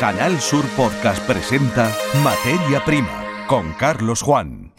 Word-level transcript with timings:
Canal 0.00 0.40
Sur 0.40 0.64
Podcast 0.78 1.22
presenta 1.26 1.94
Materia 2.24 2.82
Prima 2.86 3.22
con 3.46 3.74
Carlos 3.74 4.22
Juan. 4.22 4.72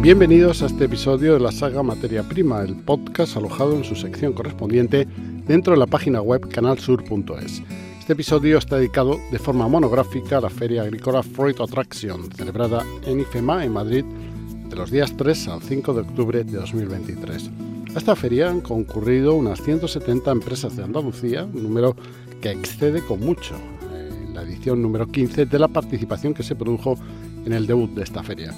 Bienvenidos 0.00 0.62
a 0.62 0.66
este 0.66 0.86
episodio 0.86 1.34
de 1.34 1.40
la 1.40 1.52
saga 1.52 1.82
Materia 1.82 2.22
Prima, 2.22 2.62
el 2.62 2.74
podcast 2.74 3.36
alojado 3.36 3.76
en 3.76 3.84
su 3.84 3.94
sección 3.94 4.32
correspondiente 4.32 5.06
dentro 5.46 5.74
de 5.74 5.78
la 5.78 5.86
página 5.86 6.22
web 6.22 6.48
canalsur.es. 6.48 7.62
Este 8.06 8.12
episodio 8.14 8.56
está 8.56 8.76
dedicado 8.76 9.20
de 9.30 9.38
forma 9.38 9.68
monográfica 9.68 10.38
a 10.38 10.40
la 10.40 10.48
Feria 10.48 10.80
Agrícola 10.80 11.22
Freud 11.22 11.60
Attraction, 11.60 12.32
celebrada 12.32 12.86
en 13.04 13.20
IFEMA, 13.20 13.64
en 13.64 13.72
Madrid, 13.72 14.04
de 14.68 14.76
los 14.76 14.90
días 14.90 15.16
3 15.16 15.48
al 15.48 15.62
5 15.62 15.94
de 15.94 16.00
octubre 16.00 16.44
de 16.44 16.58
2023. 16.58 17.50
A 17.94 17.98
esta 17.98 18.16
feria 18.16 18.50
han 18.50 18.60
concurrido 18.60 19.34
unas 19.34 19.62
170 19.62 20.30
empresas 20.30 20.76
de 20.76 20.84
Andalucía, 20.84 21.44
un 21.44 21.62
número 21.62 21.96
que 22.40 22.50
excede 22.50 23.02
con 23.02 23.20
mucho 23.20 23.54
en 23.94 24.34
la 24.34 24.42
edición 24.42 24.82
número 24.82 25.06
15 25.06 25.46
de 25.46 25.58
la 25.58 25.68
participación 25.68 26.34
que 26.34 26.42
se 26.42 26.54
produjo 26.54 26.98
en 27.44 27.52
el 27.52 27.66
debut 27.66 27.90
de 27.90 28.02
esta 28.02 28.22
feria. 28.22 28.52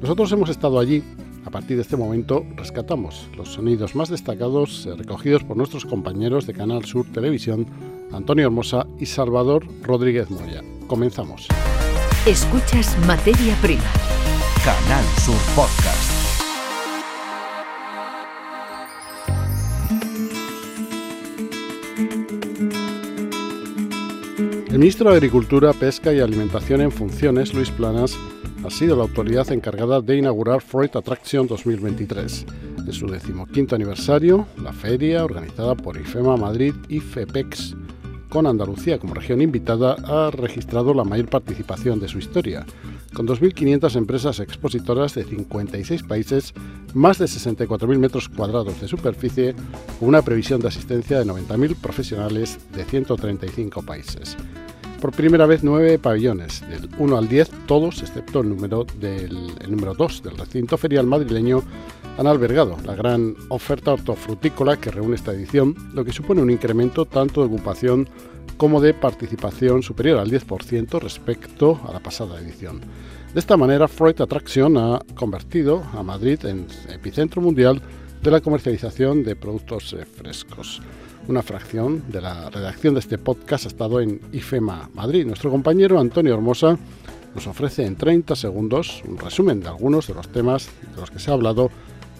Nosotros 0.00 0.30
hemos 0.32 0.50
estado 0.50 0.78
allí. 0.78 1.02
A 1.46 1.50
partir 1.50 1.76
de 1.76 1.82
este 1.82 1.96
momento 1.96 2.44
rescatamos 2.56 3.28
los 3.36 3.52
sonidos 3.52 3.94
más 3.94 4.08
destacados 4.08 4.86
eh, 4.86 4.94
recogidos 4.96 5.44
por 5.44 5.58
nuestros 5.58 5.84
compañeros 5.84 6.46
de 6.46 6.54
Canal 6.54 6.86
Sur 6.86 7.04
Televisión, 7.12 7.66
Antonio 8.12 8.46
Hermosa 8.46 8.86
y 8.98 9.06
Salvador 9.06 9.66
Rodríguez 9.82 10.30
Moya. 10.30 10.62
Comenzamos. 10.86 11.48
Escuchas 12.26 12.96
Materia 13.06 13.54
Prima. 13.60 14.13
Canal 14.64 15.04
Sur 15.18 15.36
Podcast. 15.54 16.10
El 24.68 24.78
ministro 24.78 25.10
de 25.10 25.16
Agricultura, 25.16 25.74
Pesca 25.74 26.14
y 26.14 26.20
Alimentación 26.20 26.80
en 26.80 26.90
funciones, 26.90 27.52
Luis 27.52 27.70
Planas, 27.70 28.16
ha 28.64 28.70
sido 28.70 28.96
la 28.96 29.02
autoridad 29.02 29.52
encargada 29.52 30.00
de 30.00 30.16
inaugurar 30.16 30.62
Freud 30.62 30.96
Attraction 30.96 31.46
2023. 31.46 32.46
En 32.86 32.92
su 32.94 33.06
decimoquinto 33.06 33.74
aniversario, 33.74 34.46
la 34.62 34.72
feria, 34.72 35.26
organizada 35.26 35.74
por 35.74 35.98
IFEMA 35.98 36.38
Madrid 36.38 36.74
y 36.88 37.00
FEPEX, 37.00 37.76
con 38.30 38.46
Andalucía 38.46 38.98
como 38.98 39.12
región 39.12 39.42
invitada, 39.42 39.94
ha 40.06 40.30
registrado 40.30 40.94
la 40.94 41.04
mayor 41.04 41.28
participación 41.28 42.00
de 42.00 42.08
su 42.08 42.18
historia, 42.18 42.64
con 43.14 43.26
2.500 43.26 43.96
empresas 43.96 44.40
expositoras 44.40 45.14
de 45.14 45.24
56 45.24 46.02
países, 46.02 46.52
más 46.92 47.18
de 47.18 47.26
64.000 47.26 47.98
metros 47.98 48.28
cuadrados 48.28 48.80
de 48.80 48.88
superficie, 48.88 49.54
una 50.00 50.22
previsión 50.22 50.60
de 50.60 50.68
asistencia 50.68 51.18
de 51.18 51.24
90.000 51.24 51.76
profesionales 51.76 52.58
de 52.74 52.84
135 52.84 53.82
países. 53.82 54.36
Por 55.00 55.12
primera 55.12 55.46
vez 55.46 55.62
nueve 55.62 55.98
pabellones, 55.98 56.62
del 56.68 56.88
1 56.98 57.16
al 57.16 57.28
10, 57.28 57.50
todos, 57.66 58.02
excepto 58.02 58.40
el 58.40 58.48
número, 58.48 58.84
del, 58.98 59.52
el 59.60 59.70
número 59.70 59.94
2 59.94 60.22
del 60.22 60.36
recinto 60.36 60.76
ferial 60.78 61.06
madrileño, 61.06 61.62
han 62.16 62.26
albergado 62.26 62.76
la 62.84 62.94
gran 62.94 63.34
oferta 63.48 63.92
hortofrutícola 63.92 64.76
que 64.76 64.90
reúne 64.90 65.16
esta 65.16 65.32
edición, 65.32 65.74
lo 65.92 66.04
que 66.04 66.12
supone 66.12 66.42
un 66.42 66.50
incremento 66.50 67.06
tanto 67.06 67.40
de 67.40 67.48
ocupación 67.48 68.08
como 68.56 68.80
de 68.80 68.94
participación 68.94 69.82
superior 69.82 70.18
al 70.18 70.30
10% 70.30 71.00
respecto 71.00 71.80
a 71.88 71.92
la 71.92 72.00
pasada 72.00 72.40
edición. 72.40 72.80
De 73.32 73.40
esta 73.40 73.56
manera, 73.56 73.88
Freud 73.88 74.20
Attraction 74.20 74.76
ha 74.76 75.00
convertido 75.14 75.82
a 75.92 76.02
Madrid 76.04 76.44
en 76.44 76.66
epicentro 76.88 77.42
mundial 77.42 77.82
de 78.22 78.30
la 78.30 78.40
comercialización 78.40 79.24
de 79.24 79.34
productos 79.34 79.92
eh, 79.92 80.04
frescos. 80.04 80.80
Una 81.26 81.42
fracción 81.42 82.04
de 82.08 82.20
la 82.20 82.48
redacción 82.48 82.94
de 82.94 83.00
este 83.00 83.18
podcast 83.18 83.64
ha 83.64 83.68
estado 83.68 84.00
en 84.00 84.20
IFEMA 84.32 84.90
Madrid. 84.94 85.26
Nuestro 85.26 85.50
compañero 85.50 85.98
Antonio 85.98 86.34
Hermosa 86.34 86.78
nos 87.34 87.46
ofrece 87.48 87.84
en 87.84 87.96
30 87.96 88.36
segundos 88.36 89.02
un 89.06 89.18
resumen 89.18 89.60
de 89.60 89.68
algunos 89.68 90.06
de 90.06 90.14
los 90.14 90.28
temas 90.28 90.68
de 90.94 91.00
los 91.00 91.10
que 91.10 91.18
se 91.18 91.30
ha 91.30 91.34
hablado 91.34 91.70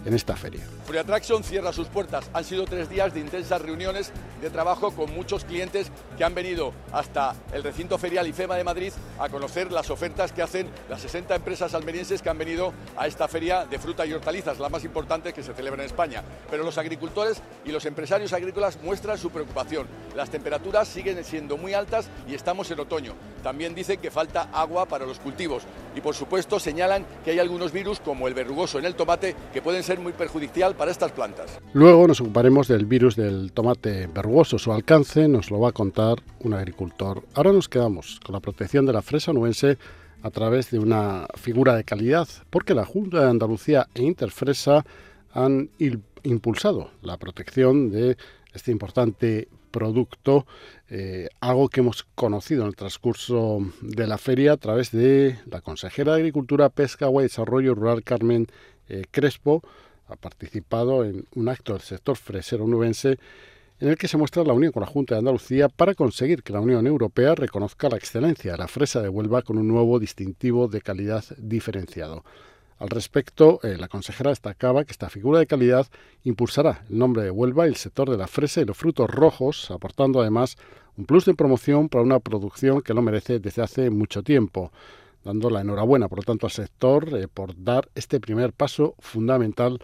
en 0.05 0.15
esta 0.15 0.37
feria. 0.37 0.63
Free 0.87 0.99
Attraction 0.99 1.43
cierra 1.43 1.73
sus 1.73 1.89
puertas. 1.89 2.31
Han 2.33 2.45
sido 2.45 2.65
tres 2.65 2.89
días 2.89 3.15
de 3.15 3.21
intensas 3.21 3.61
reuniones 3.61 4.13
de 4.41 4.51
trabajo 4.51 4.93
con 4.93 5.13
muchos 5.15 5.45
clientes 5.45 5.91
que 6.17 6.25
han 6.25 6.35
venido 6.35 6.73
hasta 6.93 7.35
el 7.53 7.63
recinto 7.63 7.99
ferial 7.99 8.27
IFEMA 8.27 8.57
de 8.57 8.65
Madrid 8.65 8.93
a 9.19 9.29
conocer 9.29 9.73
las 9.73 9.91
ofertas 9.91 10.33
que 10.33 10.43
hacen 10.43 10.69
las 10.89 11.01
60 11.01 11.35
empresas 11.35 11.75
almerienses 11.75 12.23
que 12.23 12.31
han 12.31 12.39
venido 12.39 12.73
a 12.97 13.07
esta 13.07 13.29
feria 13.29 13.65
de 13.65 13.79
fruta 13.79 14.05
y 14.05 14.13
hortalizas, 14.13 14.59
la 14.59 14.69
más 14.69 14.85
importante 14.85 15.33
que 15.33 15.43
se 15.43 15.55
celebra 15.55 15.83
en 15.83 15.87
España. 15.87 16.23
Pero 16.51 16.65
los 16.65 16.79
agricultores 16.79 17.41
y 17.65 17.73
los 17.73 17.87
empresarios 17.87 18.33
agrícolas 18.33 18.79
muestran 18.83 19.19
su 19.19 19.31
preocupación. 19.31 19.87
Las 20.15 20.31
temperaturas 20.31 20.89
siguen 20.89 21.25
siendo 21.25 21.57
muy 21.57 21.75
altas 21.75 22.09
y 22.29 22.35
estamos 22.35 22.71
en 22.71 22.81
otoño. 22.81 23.15
También 23.43 23.75
dicen 23.75 24.01
que 24.01 24.11
falta 24.11 24.49
agua 24.53 24.87
para 24.87 25.07
los 25.07 25.19
cultivos 25.19 25.65
y 25.95 26.01
por 26.01 26.15
supuesto 26.15 26.59
señalan 26.59 27.05
que 27.25 27.33
hay 27.33 27.39
algunos 27.39 27.73
virus 27.73 28.01
como 28.01 28.29
el 28.29 28.35
verrugoso 28.35 28.79
en 28.79 28.85
el 28.85 28.95
tomate 28.95 29.35
que 29.53 29.63
pueden 29.63 29.83
ser 29.83 29.94
muy 29.99 30.13
perjudicial 30.13 30.75
para 30.75 30.91
estas 30.91 31.13
plantas. 31.13 31.61
Luego 31.73 32.07
nos 32.07 32.21
ocuparemos 32.21 32.69
del 32.69 32.87
virus 32.87 33.17
del 33.17 33.53
tomate 33.53 34.07
verrugoso. 34.07 34.59
Su 34.59 34.73
alcance 34.73 35.29
nos 35.29 35.51
lo 35.51 35.61
va 35.61 35.71
a 35.71 35.73
contar 35.73 36.23
un 36.41 36.55
agricultor. 36.55 37.23
Ahora 37.35 37.53
nos 37.53 37.69
quedamos 37.69 38.21
con 38.25 38.33
la 38.33 38.41
protección 38.41 38.87
de 38.87 38.93
la 38.93 39.03
fresa 39.03 39.33
nuense 39.33 39.79
a 40.23 40.31
través 40.31 40.71
de 40.71 40.79
una 40.79 41.27
figura 41.35 41.77
de 41.77 41.85
calidad, 41.85 42.27
porque 42.49 42.75
la 42.75 42.87
Junta 42.87 43.21
de 43.21 43.31
Andalucía 43.31 43.89
e 43.95 44.03
Interfresa 44.03 44.85
han 45.33 45.69
impulsado 46.23 46.91
la 47.03 47.19
protección 47.19 47.91
de 47.91 48.17
este 48.55 48.71
importante 48.71 49.49
producto, 49.71 50.47
eh, 50.89 51.29
algo 51.41 51.69
que 51.69 51.81
hemos 51.81 52.05
conocido 52.15 52.63
en 52.63 52.69
el 52.69 52.77
transcurso 52.77 53.59
de 53.83 54.07
la 54.07 54.17
feria 54.17 54.53
a 54.53 54.57
través 54.57 54.93
de 54.93 55.37
la 55.51 55.61
consejera 55.61 56.13
de 56.13 56.21
Agricultura, 56.21 56.69
Pesca, 56.69 57.07
Agua 57.07 57.23
y 57.23 57.25
Desarrollo 57.25 57.75
Rural, 57.75 58.05
Carmen 58.05 58.47
eh, 58.89 59.03
Crespo, 59.11 59.63
ha 60.09 60.17
participado 60.17 61.05
en 61.05 61.27
un 61.35 61.49
acto 61.49 61.73
del 61.73 61.83
sector 61.83 62.17
fresero 62.17 62.67
nubense 62.67 63.19
en 63.81 63.89
el 63.89 63.97
que 63.97 64.09
se 64.09 64.17
muestra 64.17 64.45
la 64.45 64.53
unión 64.53 64.73
con 64.73 64.83
la 64.83 64.87
Junta 64.87 65.15
de 65.15 65.21
Andalucía 65.21 65.69
para 65.69 65.95
conseguir 65.95 66.43
que 66.43 66.53
la 66.53 66.61
Unión 66.61 66.87
Europea 66.87 67.35
reconozca 67.35 67.89
la 67.89 67.97
excelencia 67.97 68.53
de 68.53 68.59
la 68.59 68.69
fresa 68.69 69.03
de 69.03 69.09
Huelva 69.09 69.43
con 69.43 69.59
un 69.59 69.67
nuevo 69.67 69.99
distintivo 69.99 70.69
de 70.69 70.81
calidad 70.81 71.25
diferenciado. 71.39 72.25
Al 72.79 72.89
respecto, 72.91 73.61
eh, 73.63 73.77
la 73.79 73.89
consejera 73.89 74.31
destacaba 74.31 74.85
que 74.85 74.93
esta 74.93 75.09
figura 75.09 75.39
de 75.39 75.47
calidad 75.47 75.87
impulsará 76.23 76.85
el 76.89 76.99
nombre 76.99 77.23
de 77.23 77.31
Huelva 77.31 77.67
y 77.67 77.71
el 77.71 77.77
sector 77.77 78.11
de 78.11 78.17
la 78.17 78.27
fresa 78.27 78.61
y 78.61 78.65
los 78.65 78.77
frutos 78.77 79.09
rojos, 79.11 79.71
aportando 79.71 80.21
además 80.21 80.57
un 80.97 81.07
plus 81.07 81.25
de 81.25 81.35
promoción 81.35 81.89
para 81.89 82.05
una 82.05 82.21
producción 82.21 82.81
que 82.81 82.95
lo 82.95 83.03
merece 83.03 83.39
desde 83.39 83.63
hace 83.63 83.91
mucho 83.91 84.23
tiempo 84.23 84.73
dando 85.25 85.51
la 85.51 85.63
enhorabuena, 85.63 86.09
por 86.09 86.19
lo 86.19 86.25
tanto, 86.25 86.47
al 86.47 86.53
sector 86.53 87.09
eh, 87.17 87.29
por 87.33 87.63
dar 87.63 87.89
este 87.95 88.21
primer 88.21 88.53
paso 88.53 88.95
fundamental 88.99 89.81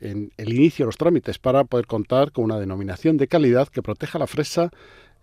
en 0.00 0.32
el 0.36 0.52
inicio 0.52 0.84
de 0.84 0.88
los 0.88 0.96
trámites 0.96 1.38
para 1.38 1.64
poder 1.64 1.86
contar 1.86 2.32
con 2.32 2.44
una 2.44 2.58
denominación 2.58 3.16
de 3.16 3.28
calidad 3.28 3.68
que 3.68 3.82
proteja 3.82 4.18
la 4.18 4.26
fresa 4.26 4.70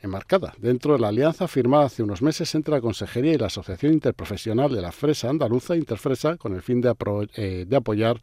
enmarcada 0.02 0.54
dentro 0.60 0.94
de 0.94 1.00
la 1.00 1.08
alianza 1.08 1.48
firmada 1.48 1.86
hace 1.86 2.04
unos 2.04 2.22
meses 2.22 2.54
entre 2.56 2.76
la 2.76 2.82
Consejería 2.82 3.34
y 3.34 3.38
la 3.38 3.48
Asociación 3.48 3.94
Interprofesional 3.94 4.72
de 4.72 4.82
la 4.82 4.92
Fresa 4.92 5.30
Andaluza, 5.30 5.76
Interfresa, 5.76 6.38
con 6.38 6.54
el 6.54 6.62
fin 6.62 6.82
de, 6.82 6.94
eh, 7.36 7.66
apoyar 7.76 8.20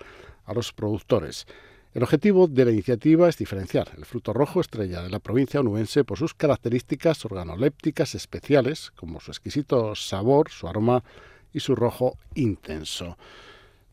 a 0.46 0.54
los 0.54 0.72
productores. 0.72 1.46
El 1.92 2.02
objetivo 2.02 2.48
de 2.48 2.64
la 2.64 2.72
iniciativa 2.72 3.28
es 3.28 3.36
diferenciar 3.36 3.90
el 3.96 4.04
fruto 4.04 4.32
rojo 4.32 4.60
estrella 4.60 5.02
de 5.02 5.10
la 5.10 5.20
provincia 5.20 5.60
onubense 5.60 6.02
por 6.02 6.18
sus 6.18 6.34
características 6.34 7.24
organolépticas 7.24 8.16
especiales, 8.16 8.90
como 8.96 9.20
su 9.20 9.30
exquisito 9.30 9.94
sabor, 9.94 10.50
su 10.50 10.66
aroma 10.66 11.04
y 11.54 11.60
su 11.60 11.74
rojo 11.74 12.18
intenso. 12.34 13.16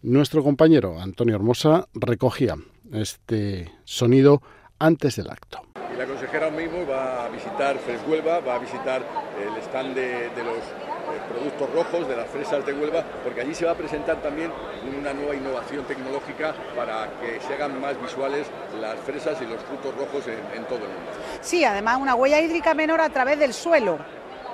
Nuestro 0.02 0.44
compañero 0.44 1.00
Antonio 1.00 1.36
Hermosa 1.36 1.88
recogía 1.94 2.56
este 2.92 3.72
sonido 3.86 4.42
antes 4.80 5.16
del 5.16 5.30
acto. 5.30 5.62
la 5.96 6.08
consejera 6.08 6.50
mismo 6.50 6.88
va 6.88 7.26
a 7.26 7.30
visitar 7.30 7.78
Freshuelva, 7.78 8.40
va 8.40 8.56
a 8.56 8.60
visitar 8.60 9.04
el 9.40 9.56
stand 9.62 9.94
de, 9.94 10.44
los 10.44 10.58
eh, 10.58 11.22
productos 11.30 11.72
rojos, 11.72 12.08
de 12.08 12.16
las 12.16 12.28
fresas 12.30 12.66
de 12.66 12.74
Huelva, 12.74 13.04
porque 13.24 13.42
allí 13.42 13.54
se 13.54 13.66
va 13.66 13.74
a 13.74 13.76
presentar 13.76 14.22
también 14.24 14.52
una 15.00 15.14
nueva 15.14 15.36
innovación 15.36 15.86
tecnológica 15.86 16.56
para 16.76 17.12
que 17.22 17.40
se 17.42 17.54
hagan 17.54 17.80
más 17.80 18.02
visuales 18.02 18.48
las 18.80 19.00
fresas 19.02 19.40
y 19.42 19.46
los 19.46 19.62
frutos 19.62 19.96
rojos 19.96 20.26
en, 20.28 20.40
en 20.58 20.66
todo 20.66 20.80
el 20.80 20.90
mundo. 20.90 21.12
Sí, 21.42 21.64
además 21.64 22.00
una 22.02 22.16
huella 22.16 22.42
hídrica 22.42 22.74
menor 22.74 23.02
a 23.02 23.10
través 23.10 23.38
del 23.38 23.54
suelo 23.54 24.00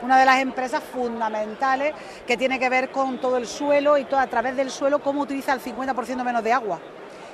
una 0.01 0.19
de 0.19 0.25
las 0.25 0.39
empresas 0.39 0.83
fundamentales 0.83 1.93
que 2.25 2.37
tiene 2.37 2.59
que 2.59 2.69
ver 2.69 2.89
con 2.89 3.19
todo 3.19 3.37
el 3.37 3.47
suelo 3.47 3.97
y 3.97 4.05
todo 4.05 4.19
a 4.19 4.27
través 4.27 4.55
del 4.55 4.69
suelo 4.69 4.99
cómo 4.99 5.21
utiliza 5.21 5.53
el 5.53 5.61
50% 5.61 6.23
menos 6.23 6.43
de 6.43 6.53
agua. 6.53 6.79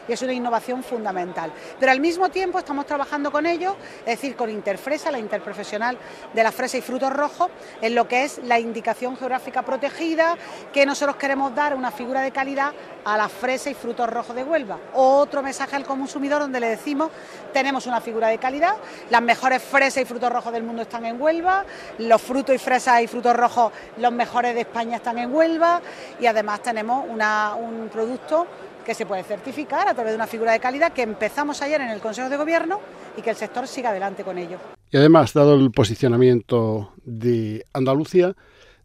Y 0.07 0.13
es 0.13 0.21
una 0.21 0.33
innovación 0.33 0.83
fundamental. 0.83 1.51
Pero 1.79 1.91
al 1.91 1.99
mismo 1.99 2.29
tiempo 2.29 2.59
estamos 2.59 2.85
trabajando 2.85 3.31
con 3.31 3.45
ellos, 3.45 3.75
es 3.99 4.17
decir, 4.17 4.35
con 4.35 4.49
Interfresa, 4.49 5.11
la 5.11 5.19
interprofesional 5.19 5.97
de 6.33 6.43
la 6.43 6.51
fresa 6.51 6.77
y 6.77 6.81
frutos 6.81 7.11
rojos, 7.11 7.49
en 7.81 7.95
lo 7.95 8.07
que 8.07 8.23
es 8.23 8.39
la 8.43 8.59
indicación 8.59 9.17
geográfica 9.17 9.61
protegida, 9.63 10.37
que 10.71 10.85
nosotros 10.85 11.15
queremos 11.17 11.53
dar 11.55 11.75
una 11.75 11.91
figura 11.91 12.21
de 12.21 12.31
calidad 12.31 12.73
a 13.05 13.17
la 13.17 13.27
fresa 13.27 13.69
y 13.69 13.73
frutos 13.73 14.09
rojos 14.09 14.35
de 14.35 14.43
Huelva. 14.43 14.77
Otro 14.93 15.41
mensaje 15.41 15.75
al 15.75 15.85
consumidor 15.85 16.41
donde 16.41 16.59
le 16.59 16.69
decimos, 16.69 17.09
tenemos 17.51 17.85
una 17.85 18.01
figura 18.01 18.27
de 18.27 18.37
calidad, 18.37 18.75
las 19.09 19.21
mejores 19.21 19.61
fresas 19.61 20.03
y 20.03 20.05
frutos 20.05 20.31
rojos 20.31 20.53
del 20.53 20.63
mundo 20.63 20.83
están 20.83 21.05
en 21.05 21.21
Huelva, 21.21 21.65
los 21.97 22.21
frutos 22.21 22.55
y 22.55 22.57
fresas 22.57 23.01
y 23.01 23.07
frutos 23.07 23.35
rojos 23.35 23.71
los 23.97 24.11
mejores 24.11 24.55
de 24.55 24.61
España 24.61 24.97
están 24.97 25.17
en 25.17 25.33
Huelva 25.33 25.81
y 26.19 26.25
además 26.25 26.61
tenemos 26.61 27.05
un 27.07 27.89
producto 27.91 28.47
que 28.83 28.93
se 28.93 29.05
puede 29.05 29.23
certificar 29.23 29.87
a 29.87 29.93
través 29.93 30.11
de 30.11 30.15
una 30.15 30.27
figura 30.27 30.51
de 30.51 30.59
calidad 30.59 30.93
que 30.93 31.01
empezamos 31.01 31.61
ayer 31.61 31.81
en 31.81 31.89
el 31.89 31.99
Consejo 31.99 32.29
de 32.29 32.37
Gobierno 32.37 32.79
y 33.17 33.21
que 33.21 33.29
el 33.29 33.35
sector 33.35 33.67
siga 33.67 33.89
adelante 33.89 34.23
con 34.23 34.37
ello. 34.37 34.57
Y 34.91 34.97
además, 34.97 35.33
dado 35.33 35.55
el 35.55 35.71
posicionamiento 35.71 36.93
de 37.03 37.65
Andalucía, 37.73 38.35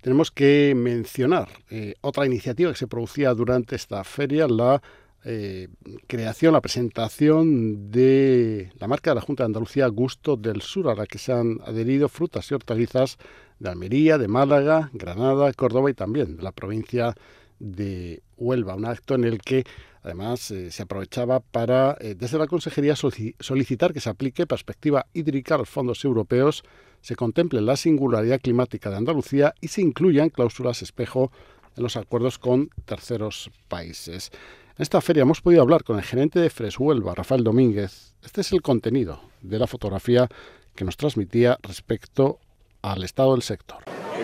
tenemos 0.00 0.30
que 0.30 0.74
mencionar 0.76 1.48
eh, 1.70 1.94
otra 2.00 2.24
iniciativa 2.26 2.70
que 2.70 2.78
se 2.78 2.86
producía 2.86 3.34
durante 3.34 3.76
esta 3.76 4.04
feria, 4.04 4.46
la 4.46 4.80
eh, 5.24 5.68
creación, 6.06 6.52
la 6.52 6.60
presentación 6.60 7.90
de 7.90 8.72
la 8.78 8.86
marca 8.86 9.10
de 9.10 9.16
la 9.16 9.20
Junta 9.20 9.42
de 9.42 9.46
Andalucía 9.46 9.86
Gusto 9.88 10.36
del 10.36 10.62
Sur, 10.62 10.88
a 10.88 10.94
la 10.94 11.06
que 11.06 11.18
se 11.18 11.32
han 11.32 11.58
adherido 11.66 12.08
frutas 12.08 12.50
y 12.50 12.54
hortalizas 12.54 13.18
de 13.58 13.68
Almería, 13.68 14.16
de 14.16 14.28
Málaga, 14.28 14.90
Granada, 14.92 15.52
Córdoba 15.52 15.90
y 15.90 15.94
también 15.94 16.36
de 16.36 16.42
la 16.42 16.52
provincia 16.52 17.08
de 17.08 17.14
Huelva, 17.58 18.74
un 18.74 18.84
acto 18.84 19.14
en 19.14 19.24
el 19.24 19.38
que 19.40 19.64
además 20.02 20.50
eh, 20.50 20.70
se 20.70 20.82
aprovechaba 20.82 21.40
para 21.40 21.94
desde 21.94 22.38
la 22.38 22.46
Consejería 22.46 22.94
solicitar 22.96 23.92
que 23.92 24.00
se 24.00 24.10
aplique 24.10 24.46
perspectiva 24.46 25.06
hídrica 25.12 25.56
a 25.56 25.58
los 25.58 25.68
fondos 25.68 26.04
europeos 26.04 26.62
se 27.00 27.16
contemple 27.16 27.60
la 27.60 27.76
singularidad 27.76 28.40
climática 28.40 28.90
de 28.90 28.96
Andalucía 28.96 29.54
y 29.60 29.68
se 29.68 29.80
incluyan 29.80 30.30
cláusulas 30.30 30.82
espejo 30.82 31.30
en 31.76 31.82
los 31.82 31.96
acuerdos 31.96 32.38
con 32.38 32.70
terceros 32.84 33.50
países. 33.68 34.30
En 34.76 34.82
esta 34.82 35.00
feria 35.00 35.22
hemos 35.22 35.40
podido 35.40 35.62
hablar 35.62 35.84
con 35.84 35.96
el 35.96 36.04
gerente 36.04 36.38
de 36.40 36.50
Freshuelva, 36.50 37.14
Rafael 37.14 37.44
Domínguez. 37.44 38.14
Este 38.22 38.40
es 38.40 38.52
el 38.52 38.62
contenido 38.62 39.20
de 39.42 39.58
la 39.58 39.66
fotografía 39.66 40.28
que 40.74 40.84
nos 40.84 40.96
transmitía 40.96 41.58
respecto 41.62 42.38
al 42.82 43.02
estado 43.02 43.32
del 43.32 43.42
sector. 43.42 43.78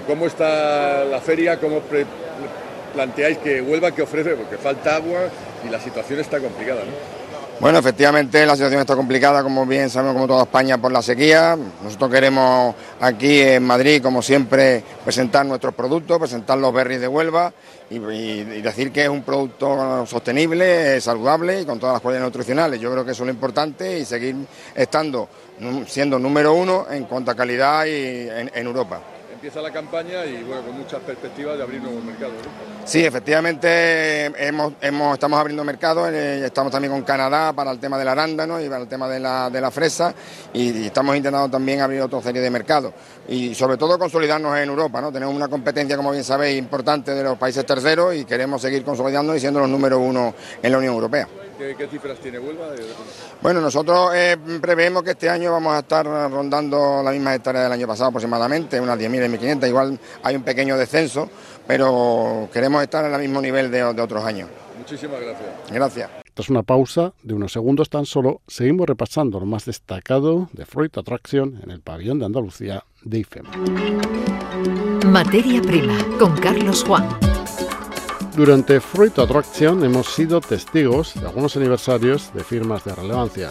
¿Cómo 0.06 0.26
está 0.26 1.04
la 1.04 1.20
feria? 1.20 1.58
¿Cómo 1.58 1.80
planteáis 2.94 3.38
que 3.38 3.60
Huelva 3.60 3.90
que 3.90 4.02
ofrece? 4.02 4.34
Porque 4.34 4.56
falta 4.56 4.96
agua 4.96 5.28
y 5.66 5.68
la 5.68 5.80
situación 5.80 6.20
está 6.20 6.40
complicada. 6.40 6.80
¿no? 6.84 7.24
Bueno, 7.60 7.78
efectivamente 7.78 8.44
la 8.44 8.56
situación 8.56 8.80
está 8.80 8.96
complicada, 8.96 9.42
como 9.42 9.64
bien 9.64 9.88
sabemos, 9.88 10.14
como 10.14 10.26
toda 10.26 10.42
España, 10.42 10.78
por 10.78 10.90
la 10.90 11.02
sequía. 11.02 11.56
Nosotros 11.82 12.10
queremos 12.10 12.74
aquí 13.00 13.40
en 13.40 13.62
Madrid, 13.62 14.02
como 14.02 14.22
siempre, 14.22 14.82
presentar 15.04 15.46
nuestros 15.46 15.72
productos, 15.72 16.18
presentar 16.18 16.58
los 16.58 16.74
berries 16.74 17.00
de 17.00 17.08
Huelva 17.08 17.52
y, 17.90 17.98
decir 18.60 18.90
que 18.90 19.04
es 19.04 19.08
un 19.08 19.22
producto 19.22 20.04
sostenible, 20.04 21.00
saludable 21.00 21.60
y 21.60 21.64
con 21.64 21.78
todas 21.78 21.94
las 21.94 22.02
cualidades 22.02 22.26
nutricionales. 22.26 22.80
Yo 22.80 22.90
creo 22.90 23.04
que 23.04 23.12
eso 23.12 23.22
es 23.22 23.28
lo 23.28 23.32
importante 23.32 24.00
y 24.00 24.04
seguir 24.04 24.34
estando, 24.74 25.28
siendo 25.86 26.18
número 26.18 26.54
uno 26.54 26.86
en 26.90 27.04
cuanto 27.04 27.30
a 27.30 27.36
calidad 27.36 27.86
y 27.86 28.28
en 28.28 28.66
Europa 28.66 29.13
empieza 29.44 29.60
la 29.60 29.74
campaña 29.74 30.24
y 30.24 30.42
bueno, 30.42 30.62
con 30.62 30.78
muchas 30.78 31.02
perspectivas 31.02 31.58
de 31.58 31.62
abrir 31.62 31.82
nuevos 31.82 32.02
mercados. 32.02 32.32
Sí, 32.86 33.04
efectivamente 33.04 34.24
hemos, 34.42 34.72
estamos 35.12 35.38
abriendo 35.38 35.62
mercados, 35.64 36.08
eh, 36.10 36.46
estamos 36.46 36.72
también 36.72 36.90
con 36.90 37.02
Canadá 37.02 37.52
para 37.52 37.70
el 37.70 37.78
tema 37.78 37.98
del 37.98 38.08
arándano 38.08 38.58
y 38.58 38.70
para 38.70 38.80
el 38.80 38.88
tema 38.88 39.06
de 39.06 39.20
la, 39.20 39.50
de 39.50 39.60
la 39.60 39.70
fresa 39.70 40.14
y, 40.54 40.86
estamos 40.86 41.14
intentando 41.14 41.50
también 41.50 41.82
abrir 41.82 42.00
otra 42.00 42.22
serie 42.22 42.40
de 42.40 42.48
mercados 42.48 42.94
y 43.28 43.54
sobre 43.54 43.76
todo 43.76 43.98
consolidarnos 43.98 44.56
en 44.56 44.70
Europa. 44.70 45.02
¿no? 45.02 45.12
Tenemos 45.12 45.34
una 45.34 45.48
competencia, 45.48 45.94
como 45.94 46.12
bien 46.12 46.24
sabéis, 46.24 46.58
importante 46.58 47.14
de 47.14 47.22
los 47.22 47.36
países 47.36 47.66
terceros 47.66 48.14
y 48.14 48.24
queremos 48.24 48.62
seguir 48.62 48.82
consolidando 48.82 49.36
y 49.36 49.40
siendo 49.40 49.60
los 49.60 49.68
número 49.68 49.98
uno 49.98 50.34
en 50.62 50.72
la 50.72 50.78
Unión 50.78 50.94
Europea. 50.94 51.28
¿Qué, 51.58 51.88
cifras 51.88 52.18
tiene 52.18 52.38
Huelva? 52.38 52.68
Bueno, 53.40 53.60
nosotros 53.60 54.10
eh, 54.14 54.36
preveemos 54.60 55.02
que 55.02 55.10
este 55.10 55.28
año 55.28 55.52
vamos 55.52 55.74
a 55.74 55.80
estar 55.80 56.04
rondando 56.04 57.02
la 57.02 57.10
misma 57.10 57.34
hectárea 57.34 57.62
del 57.62 57.72
año 57.72 57.86
pasado 57.86 58.08
aproximadamente, 58.08 58.80
unas 58.80 58.98
10.000, 58.98 59.38
1.500. 59.38 59.68
Igual 59.68 59.98
hay 60.22 60.36
un 60.36 60.42
pequeño 60.42 60.76
descenso, 60.76 61.28
pero 61.66 62.48
queremos 62.52 62.82
estar 62.82 63.04
en 63.04 63.14
el 63.14 63.20
mismo 63.20 63.40
nivel 63.40 63.70
de, 63.70 63.84
otros 63.84 64.24
años. 64.24 64.48
Muchísimas 64.78 65.20
gracias. 65.20 65.48
Gracias. 65.70 66.10
Tras 66.34 66.50
una 66.50 66.64
pausa 66.64 67.12
de 67.22 67.34
unos 67.34 67.52
segundos 67.52 67.88
tan 67.88 68.06
solo, 68.06 68.40
seguimos 68.48 68.88
repasando 68.88 69.38
lo 69.38 69.46
más 69.46 69.64
destacado 69.64 70.48
de 70.52 70.66
Freud 70.66 70.90
Attraction 70.96 71.60
en 71.62 71.70
el 71.70 71.80
pabellón 71.80 72.18
de 72.18 72.26
Andalucía 72.26 72.84
de 73.02 73.18
IFEM. 73.18 73.44
Materia 75.06 75.62
prima 75.62 75.96
con 76.18 76.36
Carlos 76.38 76.82
Juan. 76.84 77.08
Durante 78.36 78.80
Freud 78.80 79.16
Attraction 79.20 79.84
hemos 79.84 80.08
sido 80.12 80.40
testigos 80.40 81.14
de 81.14 81.24
algunos 81.24 81.56
aniversarios 81.56 82.32
de 82.34 82.42
firmas 82.42 82.84
de 82.84 82.92
relevancia. 82.92 83.50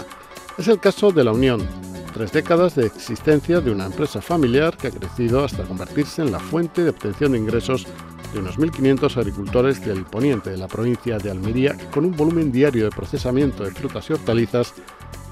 Es 0.57 0.67
el 0.67 0.77
caso 0.81 1.09
de 1.13 1.23
La 1.23 1.31
Unión, 1.31 1.65
tres 2.13 2.33
décadas 2.33 2.75
de 2.75 2.87
existencia 2.87 3.61
de 3.61 3.71
una 3.71 3.85
empresa 3.85 4.21
familiar 4.21 4.75
que 4.75 4.87
ha 4.87 4.91
crecido 4.91 5.45
hasta 5.45 5.63
convertirse 5.63 6.21
en 6.21 6.33
la 6.33 6.39
fuente 6.39 6.83
de 6.83 6.89
obtención 6.89 7.31
de 7.31 7.37
ingresos 7.37 7.87
de 8.33 8.39
unos 8.39 8.59
1.500 8.59 9.15
agricultores 9.15 9.85
del 9.85 10.03
poniente 10.03 10.49
de 10.49 10.57
la 10.57 10.67
provincia 10.67 11.17
de 11.17 11.31
Almería, 11.31 11.77
con 11.93 12.03
un 12.03 12.15
volumen 12.17 12.51
diario 12.51 12.83
de 12.83 12.91
procesamiento 12.91 13.63
de 13.63 13.71
frutas 13.71 14.09
y 14.09 14.13
hortalizas 14.13 14.73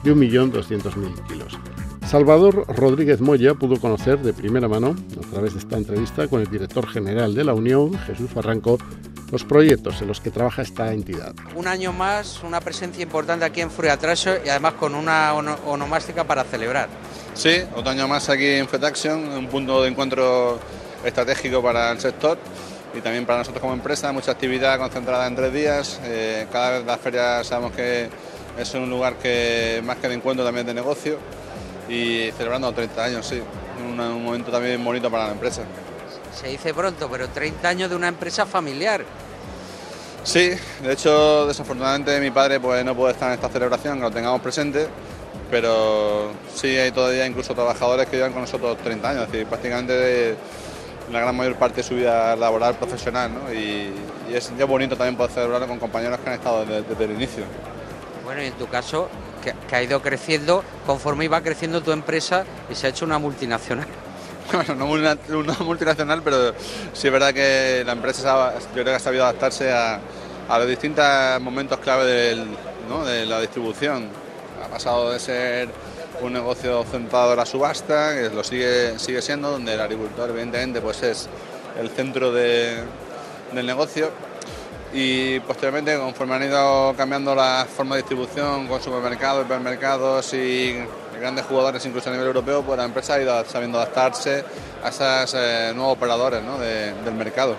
de 0.04 0.16
1.200.000 0.16 1.28
kilos. 1.28 1.58
Salvador 2.08 2.66
Rodríguez 2.68 3.22
Moya 3.22 3.54
pudo 3.54 3.80
conocer 3.80 4.20
de 4.20 4.34
primera 4.34 4.68
mano, 4.68 4.96
a 5.18 5.32
través 5.32 5.54
de 5.54 5.60
esta 5.60 5.78
entrevista 5.78 6.28
con 6.28 6.42
el 6.42 6.50
director 6.50 6.88
general 6.88 7.34
de 7.34 7.44
la 7.44 7.54
Unión, 7.54 7.98
Jesús 8.00 8.34
Barranco, 8.34 8.78
los 9.32 9.46
proyectos 9.46 10.02
en 10.02 10.10
los 10.10 10.20
que 10.20 10.30
trabaja 10.30 10.62
esta 10.62 10.92
entidad. 10.92 11.34
Un 11.56 11.68
año 11.68 11.94
más, 11.94 12.44
una 12.44 12.60
presencia 12.60 13.02
importante 13.02 13.46
aquí 13.46 13.62
en 13.62 13.72
Fruitraso 13.72 14.32
y 14.46 14.50
además 14.50 14.74
con 14.74 14.94
una 14.94 15.34
onomástica 15.34 16.26
para 16.26 16.44
celebrar. 16.44 16.90
Sí, 17.34 17.62
otro 17.76 17.92
año 17.92 18.08
más 18.10 18.30
aquí 18.30 18.46
en 18.46 18.68
Action, 18.84 19.20
un 19.30 19.48
punto 19.48 19.82
de 19.82 19.90
encuentro 19.90 20.60
estratégico 21.06 21.64
para 21.64 21.92
el 21.92 22.00
sector 22.00 22.38
y 22.94 23.00
también 23.00 23.26
para 23.26 23.40
nosotros 23.40 23.62
como 23.62 23.74
empresa, 23.74 24.12
mucha 24.12 24.32
actividad 24.32 24.78
concentrada 24.78 25.28
en 25.28 25.36
tres 25.36 25.54
días. 25.54 26.02
Eh, 26.04 26.46
cada 26.52 26.72
vez 26.72 26.86
la 26.86 26.98
feria 26.98 27.42
sabemos 27.46 27.72
que 27.72 28.10
es 28.60 28.74
un 28.74 28.90
lugar 28.90 29.16
que 29.16 29.82
más 29.86 29.96
que 29.98 30.10
de 30.10 30.16
encuentro 30.16 30.44
también 30.44 30.66
de 30.66 30.74
negocio 30.74 31.18
y 31.92 32.32
celebrando 32.32 32.72
30 32.72 33.04
años, 33.04 33.26
sí, 33.26 33.42
un 33.80 34.24
momento 34.24 34.52
también 34.52 34.84
bonito 34.84 35.12
para 35.12 35.26
la 35.26 35.32
empresa 35.34 35.64
se 36.42 36.48
dice 36.48 36.74
pronto, 36.74 37.08
pero 37.10 37.30
30 37.30 37.68
años 37.68 37.90
de 37.90 37.96
una 37.96 38.08
empresa 38.08 38.46
familiar. 38.46 39.04
Sí, 40.24 40.52
de 40.84 40.94
hecho, 40.94 41.48
desafortunadamente 41.48 42.20
mi 42.20 42.32
padre 42.32 42.60
pues, 42.60 42.84
no 42.86 42.96
puede 42.96 43.14
estar 43.14 43.30
en 43.30 43.36
esta 43.36 43.50
celebración, 43.50 43.98
que 43.98 44.04
lo 44.04 44.12
tengamos 44.12 44.42
presente, 44.42 44.88
pero 45.50 46.32
sí 46.56 46.68
hay 46.78 46.92
todavía 46.92 47.26
incluso 47.26 47.54
trabajadores 47.54 48.08
que 48.08 48.18
llevan 48.18 48.34
con 48.34 48.42
nosotros 48.42 48.78
30 48.78 49.10
años, 49.10 49.24
es 49.26 49.32
decir, 49.32 49.48
prácticamente 49.48 50.36
la 51.12 51.20
gran 51.20 51.36
mayor 51.36 51.56
parte 51.56 51.78
de 51.78 51.84
su 51.84 51.96
vida 51.96 52.36
laboral, 52.36 52.76
profesional, 52.76 53.32
¿no? 53.34 53.54
y, 53.54 53.94
es 54.32 54.52
ya 54.58 54.66
bonito 54.66 54.96
también 54.96 55.18
poder 55.18 55.32
celebrarlo 55.32 55.68
con 55.68 55.78
compañeros 55.78 56.20
que 56.20 56.30
han 56.30 56.36
estado 56.36 56.66
desde, 56.66 57.04
el 57.04 57.12
inicio. 57.12 57.44
Bueno, 58.24 58.42
y 58.42 58.46
en 58.46 58.54
tu 58.54 58.66
caso, 58.68 59.10
que 59.42 59.76
ha 59.76 59.84
ido 59.84 60.02
creciendo 60.02 60.64
conforme 60.86 61.26
iba 61.26 61.42
creciendo 61.42 61.82
tu 61.82 61.92
empresa 61.92 62.46
y 62.70 62.76
se 62.76 62.88
ha 62.88 62.90
hecho 62.90 63.06
una 63.06 63.20
multinacional. 63.20 63.88
bueno, 64.52 64.76
no 64.76 64.86
una, 64.88 65.18
multinacional, 65.60 66.22
pero 66.24 66.54
sí 66.94 67.08
es 67.08 67.14
verdad 67.14 67.34
que 67.34 67.84
la 67.86 67.94
empresa 67.94 68.54
yo 68.60 68.72
creo 68.74 68.86
que 68.86 68.92
ha 68.92 69.00
sabido 69.00 69.24
adaptarse 69.24 69.72
a, 69.72 70.00
los 70.50 70.68
distintos 70.68 71.06
momentos 71.40 71.80
clave 71.80 72.06
de 72.06 73.26
la 73.26 73.40
distribución. 73.40 74.10
Ha 74.64 74.68
pasado 74.68 75.12
de 75.12 75.20
ser 75.20 75.70
un 76.22 76.34
negocio 76.34 76.84
centrado 76.84 77.32
en 77.32 77.38
la 77.38 77.46
subasta, 77.46 78.14
que 78.14 78.30
lo 78.30 78.44
sigue, 78.44 79.00
sigue 79.00 79.22
siendo, 79.22 79.52
donde 79.52 79.74
el 79.74 79.82
agricultor 79.82 80.30
evidentemente 80.30 80.82
pues 80.82 81.02
es 81.04 81.30
el 81.80 81.90
centro 81.90 82.34
del 82.34 82.86
negocio. 83.54 84.12
Y 84.94 85.40
posteriormente, 85.42 85.98
conforme 85.98 86.36
han 86.36 86.44
ido 86.44 86.94
cambiando 86.98 87.34
la 87.34 87.66
forma 87.66 87.96
de 87.96 88.02
distribución 88.02 88.68
con 88.68 88.82
supermercados, 88.82 89.46
hipermercados 89.46 90.34
y 90.34 90.78
grandes 91.20 91.46
jugadores 91.46 91.86
incluso 91.86 92.10
a 92.10 92.14
nivel 92.14 92.28
europeo, 92.28 92.62
pues 92.62 92.78
la 92.78 92.86
empresa 92.86 93.14
ha 93.14 93.22
ido 93.22 93.46
sabiendo 93.46 93.78
adaptarse 93.78 94.44
a 94.84 94.90
esos 94.90 95.36
eh, 95.36 95.72
nuevos 95.74 95.96
operadores 95.96 96.42
del 96.60 97.14
mercado. 97.14 97.56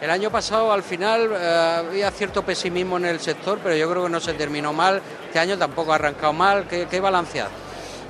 El 0.00 0.10
año 0.10 0.30
pasado 0.30 0.72
al 0.72 0.82
final 0.82 1.30
eh, 1.32 1.84
había 1.88 2.10
cierto 2.10 2.42
pesimismo 2.42 2.96
en 2.98 3.06
el 3.06 3.20
sector, 3.20 3.58
pero 3.62 3.74
yo 3.74 3.90
creo 3.90 4.04
que 4.04 4.10
no 4.10 4.20
se 4.20 4.34
terminó 4.34 4.72
mal. 4.72 5.02
Este 5.26 5.38
año 5.38 5.58
tampoco 5.58 5.92
ha 5.92 5.96
arrancado 5.96 6.32
mal. 6.32 6.66
¿Qué, 6.68 6.86
qué 6.88 7.00
balanceado? 7.00 7.50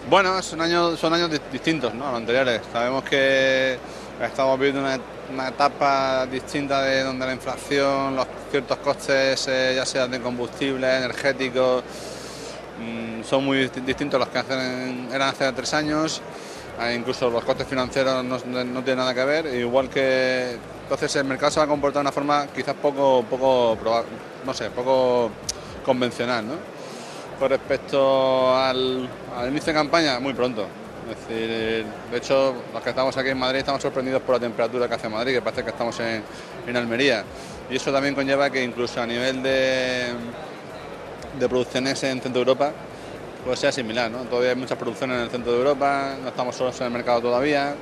Bueno, 0.08 0.40
son 0.42 0.60
años, 0.60 1.00
son 1.00 1.14
años 1.14 1.30
distintos 1.50 1.94
¿no? 1.94 2.06
a 2.06 2.10
los 2.10 2.18
anteriores. 2.18 2.60
Sabemos 2.72 3.04
que 3.04 3.78
estamos 4.22 4.58
viviendo 4.58 4.82
una, 4.82 4.98
una 5.32 5.48
etapa 5.48 6.26
distinta 6.26 6.82
de 6.82 7.02
donde 7.02 7.26
la 7.26 7.32
inflación, 7.32 8.16
los 8.16 8.26
ciertos 8.50 8.78
costes, 8.78 9.46
eh, 9.48 9.72
ya 9.76 9.86
sean 9.86 10.10
de 10.10 10.20
combustible, 10.20 10.96
energéticos, 10.96 11.82
mm, 12.78 13.22
son 13.22 13.44
muy 13.44 13.68
distintos 13.68 14.20
a 14.20 14.24
los 14.24 14.28
que 14.28 14.38
eran 14.38 15.22
hace 15.22 15.52
tres 15.52 15.72
años. 15.74 16.20
Ah, 16.78 16.92
incluso 16.92 17.28
los 17.28 17.44
costes 17.44 17.66
financieros 17.66 18.24
no, 18.24 18.38
tienen 18.38 18.96
nada 18.96 19.14
que 19.14 19.24
ver, 19.24 19.46
igual 19.54 19.90
que 19.90 20.56
entonces 20.82 21.14
el 21.16 21.24
mercado 21.24 21.52
se 21.52 21.60
va 21.60 21.64
a 21.66 21.68
comportar 21.68 22.00
de 22.00 22.08
una 22.08 22.12
forma 22.12 22.46
quizás 22.54 22.74
poco, 22.74 23.22
poco, 23.28 23.76
no 24.46 24.54
sé, 24.54 24.70
poco 24.70 25.30
convencional. 25.84 26.46
¿no? 26.46 26.54
Con 27.38 27.50
respecto 27.50 28.56
al 28.56 29.08
inicio 29.48 29.72
de 29.72 29.78
campaña, 29.78 30.18
muy 30.20 30.32
pronto. 30.32 30.79
Es 31.08 31.28
decir, 31.28 31.84
de 32.10 32.16
hecho, 32.16 32.54
los 32.72 32.82
que 32.82 32.90
estamos 32.90 33.16
aquí 33.16 33.30
en 33.30 33.38
Madrid 33.38 33.60
estamos 33.60 33.82
sorprendidos 33.82 34.22
por 34.22 34.36
la 34.36 34.40
temperatura 34.40 34.88
que 34.88 34.94
hace 34.94 35.08
Madrid, 35.08 35.34
que 35.34 35.42
parece 35.42 35.64
que 35.64 35.70
estamos 35.70 35.98
en, 36.00 36.22
en 36.66 36.76
Almería. 36.76 37.24
Y 37.70 37.76
eso 37.76 37.92
también 37.92 38.14
conlleva 38.14 38.50
que 38.50 38.62
incluso 38.62 39.00
a 39.00 39.06
nivel 39.06 39.42
de, 39.42 40.08
de 41.38 41.48
producciones 41.48 42.02
en 42.04 42.20
Centro 42.20 42.40
Europa, 42.40 42.72
pues 43.44 43.58
sea 43.58 43.72
similar. 43.72 44.10
¿no? 44.10 44.18
Todavía 44.24 44.50
hay 44.50 44.56
muchas 44.56 44.78
producciones 44.78 45.16
en 45.16 45.22
el 45.24 45.30
centro 45.30 45.52
de 45.52 45.58
Europa, 45.58 46.14
no 46.22 46.28
estamos 46.28 46.54
solos 46.54 46.78
en 46.80 46.86
el 46.86 46.92
mercado 46.92 47.20
todavía. 47.20 47.74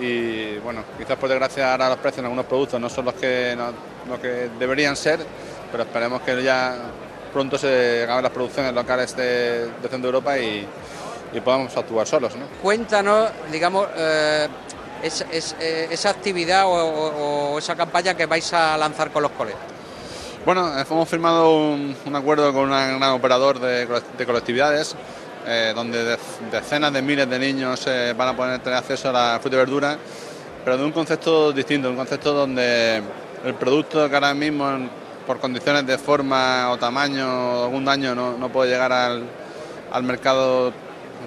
Y 0.00 0.56
bueno, 0.58 0.84
quizás 0.96 1.18
por 1.18 1.28
desgracia 1.28 1.72
ahora 1.72 1.90
los 1.90 1.98
precios 1.98 2.20
en 2.20 2.26
algunos 2.26 2.46
productos 2.46 2.80
no 2.80 2.88
son 2.88 3.04
los 3.04 3.14
que, 3.14 3.56
no, 3.56 4.20
que 4.20 4.48
deberían 4.58 4.96
ser, 4.96 5.20
pero 5.70 5.82
esperemos 5.82 6.22
que 6.22 6.42
ya 6.42 6.76
pronto 7.32 7.58
se 7.58 8.04
acaben 8.04 8.22
las 8.22 8.32
producciones 8.32 8.72
locales 8.72 9.14
de, 9.16 9.66
de 9.66 9.88
Centro 9.88 10.08
Europa 10.08 10.38
y, 10.38 10.66
y 11.32 11.40
podamos 11.40 11.76
actuar 11.76 12.06
solos. 12.06 12.36
¿no? 12.36 12.46
Cuéntanos, 12.62 13.30
digamos, 13.50 13.88
eh, 13.96 14.48
es, 15.02 15.24
es, 15.30 15.56
eh, 15.60 15.88
esa 15.90 16.10
actividad 16.10 16.66
o, 16.66 16.70
o, 16.70 17.52
o, 17.52 17.58
esa 17.58 17.74
campaña 17.74 18.14
que 18.14 18.26
vais 18.26 18.52
a 18.52 18.76
lanzar 18.76 19.10
con 19.10 19.22
los 19.22 19.32
colegios. 19.32 19.60
Bueno, 20.44 20.76
hemos 20.78 21.08
firmado 21.08 21.56
un, 21.56 21.96
un 22.04 22.16
acuerdo 22.16 22.52
con 22.52 22.64
un 22.64 22.70
gran 22.70 23.02
operador 23.10 23.60
de, 23.60 23.86
de 23.86 24.26
colectividades, 24.26 24.96
eh, 25.46 25.72
donde 25.74 26.04
de, 26.04 26.18
decenas 26.50 26.92
de 26.92 27.02
miles 27.02 27.28
de 27.28 27.38
niños 27.38 27.84
eh, 27.86 28.14
van 28.16 28.28
a 28.28 28.36
poder 28.36 28.58
tener 28.60 28.78
acceso 28.78 29.08
a 29.10 29.12
la 29.12 29.38
fruta 29.40 29.56
y 29.56 29.58
verdura, 29.58 29.98
pero 30.64 30.78
de 30.78 30.84
un 30.84 30.92
concepto 30.92 31.52
distinto, 31.52 31.90
un 31.90 31.96
concepto 31.96 32.32
donde 32.32 33.02
el 33.44 33.54
producto 33.54 34.08
que 34.08 34.14
ahora 34.14 34.34
mismo, 34.34 34.68
por 35.26 35.38
condiciones 35.38 35.86
de 35.86 35.98
forma 35.98 36.70
o 36.70 36.76
tamaño 36.76 37.60
o 37.60 37.64
algún 37.64 37.84
daño, 37.84 38.14
no, 38.14 38.36
no 38.36 38.48
puede 38.48 38.70
llegar 38.70 38.92
al, 38.92 39.24
al 39.92 40.02
mercado 40.02 40.72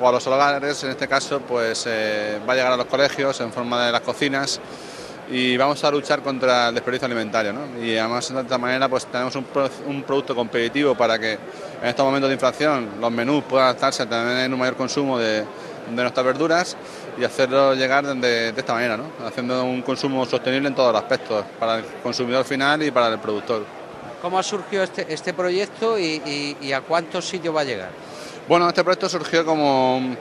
o 0.01 0.07
a 0.07 0.11
los 0.11 0.25
hogares, 0.27 0.83
en 0.83 0.91
este 0.91 1.07
caso, 1.07 1.39
pues 1.41 1.85
eh, 1.87 2.39
va 2.47 2.53
a 2.53 2.55
llegar 2.55 2.71
a 2.73 2.77
los 2.77 2.85
colegios 2.85 3.39
en 3.41 3.51
forma 3.51 3.85
de 3.85 3.91
las 3.91 4.01
cocinas 4.01 4.59
y 5.29 5.57
vamos 5.57 5.83
a 5.83 5.91
luchar 5.91 6.21
contra 6.21 6.69
el 6.69 6.75
desperdicio 6.75 7.05
alimentario. 7.05 7.53
¿no? 7.53 7.83
Y 7.83 7.97
además 7.97 8.31
de 8.33 8.41
esta 8.41 8.57
manera 8.57 8.87
pues 8.89 9.05
tenemos 9.05 9.35
un, 9.35 10.03
producto 10.03 10.35
competitivo 10.35 10.95
para 10.95 11.17
que 11.17 11.33
en 11.33 11.87
estos 11.87 12.05
momentos 12.05 12.29
de 12.29 12.33
inflación 12.35 12.89
los 12.99 13.11
menús 13.11 13.43
puedan 13.43 13.65
adaptarse 13.67 14.03
a 14.03 14.05
tener 14.09 14.51
un 14.51 14.59
mayor 14.59 14.75
consumo 14.75 15.17
de, 15.17 15.45
nuestras 15.91 16.25
verduras 16.25 16.75
y 17.15 17.23
hacerlo 17.23 17.75
llegar 17.75 18.05
de, 18.05 18.49
esta 18.49 18.73
manera, 18.73 18.97
¿no? 18.97 19.03
haciendo 19.23 19.63
un 19.63 19.83
consumo 19.83 20.25
sostenible 20.25 20.67
en 20.67 20.73
todos 20.73 20.91
los 20.91 20.99
aspectos, 20.99 21.45
para 21.59 21.77
el 21.77 21.85
consumidor 22.01 22.43
final 22.43 22.81
y 22.81 22.89
para 22.89 23.09
el 23.09 23.19
productor. 23.19 23.63
¿Cómo 24.19 24.39
ha 24.39 24.43
surgido 24.43 24.81
este, 24.81 25.05
este 25.13 25.33
proyecto 25.33 25.99
y 25.99 26.73
a 26.73 26.81
cuántos 26.81 27.27
sitios 27.27 27.55
va 27.55 27.61
a 27.61 27.65
llegar? 27.65 28.04
Bueno, 28.47 28.69
este 28.69 28.83
proyecto 28.83 29.09
surgió 29.09 29.43
como 29.43 30.15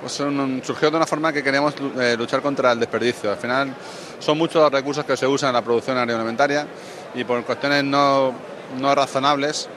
pues 0.00 0.12
surgió 0.12 0.90
de 0.90 0.96
una 0.96 1.06
forma 1.06 1.34
que 1.34 1.42
queríamos 1.42 1.74
eh, 2.00 2.14
luchar 2.16 2.40
contra 2.40 2.72
el 2.72 2.80
desperdicio. 2.80 3.30
Al 3.30 3.36
final 3.36 3.74
son 4.18 4.38
muchos 4.38 4.62
los 4.62 4.72
recursos 4.72 5.04
que 5.04 5.18
se 5.18 5.26
usan 5.26 5.50
en 5.50 5.54
la 5.54 5.62
producción 5.62 5.98
agroalimentaria 5.98 6.66
y 7.14 7.24
por 7.24 7.44
cuestiones 7.44 7.84
no, 7.84 8.32
no 8.80 8.94
razonables 8.94 9.68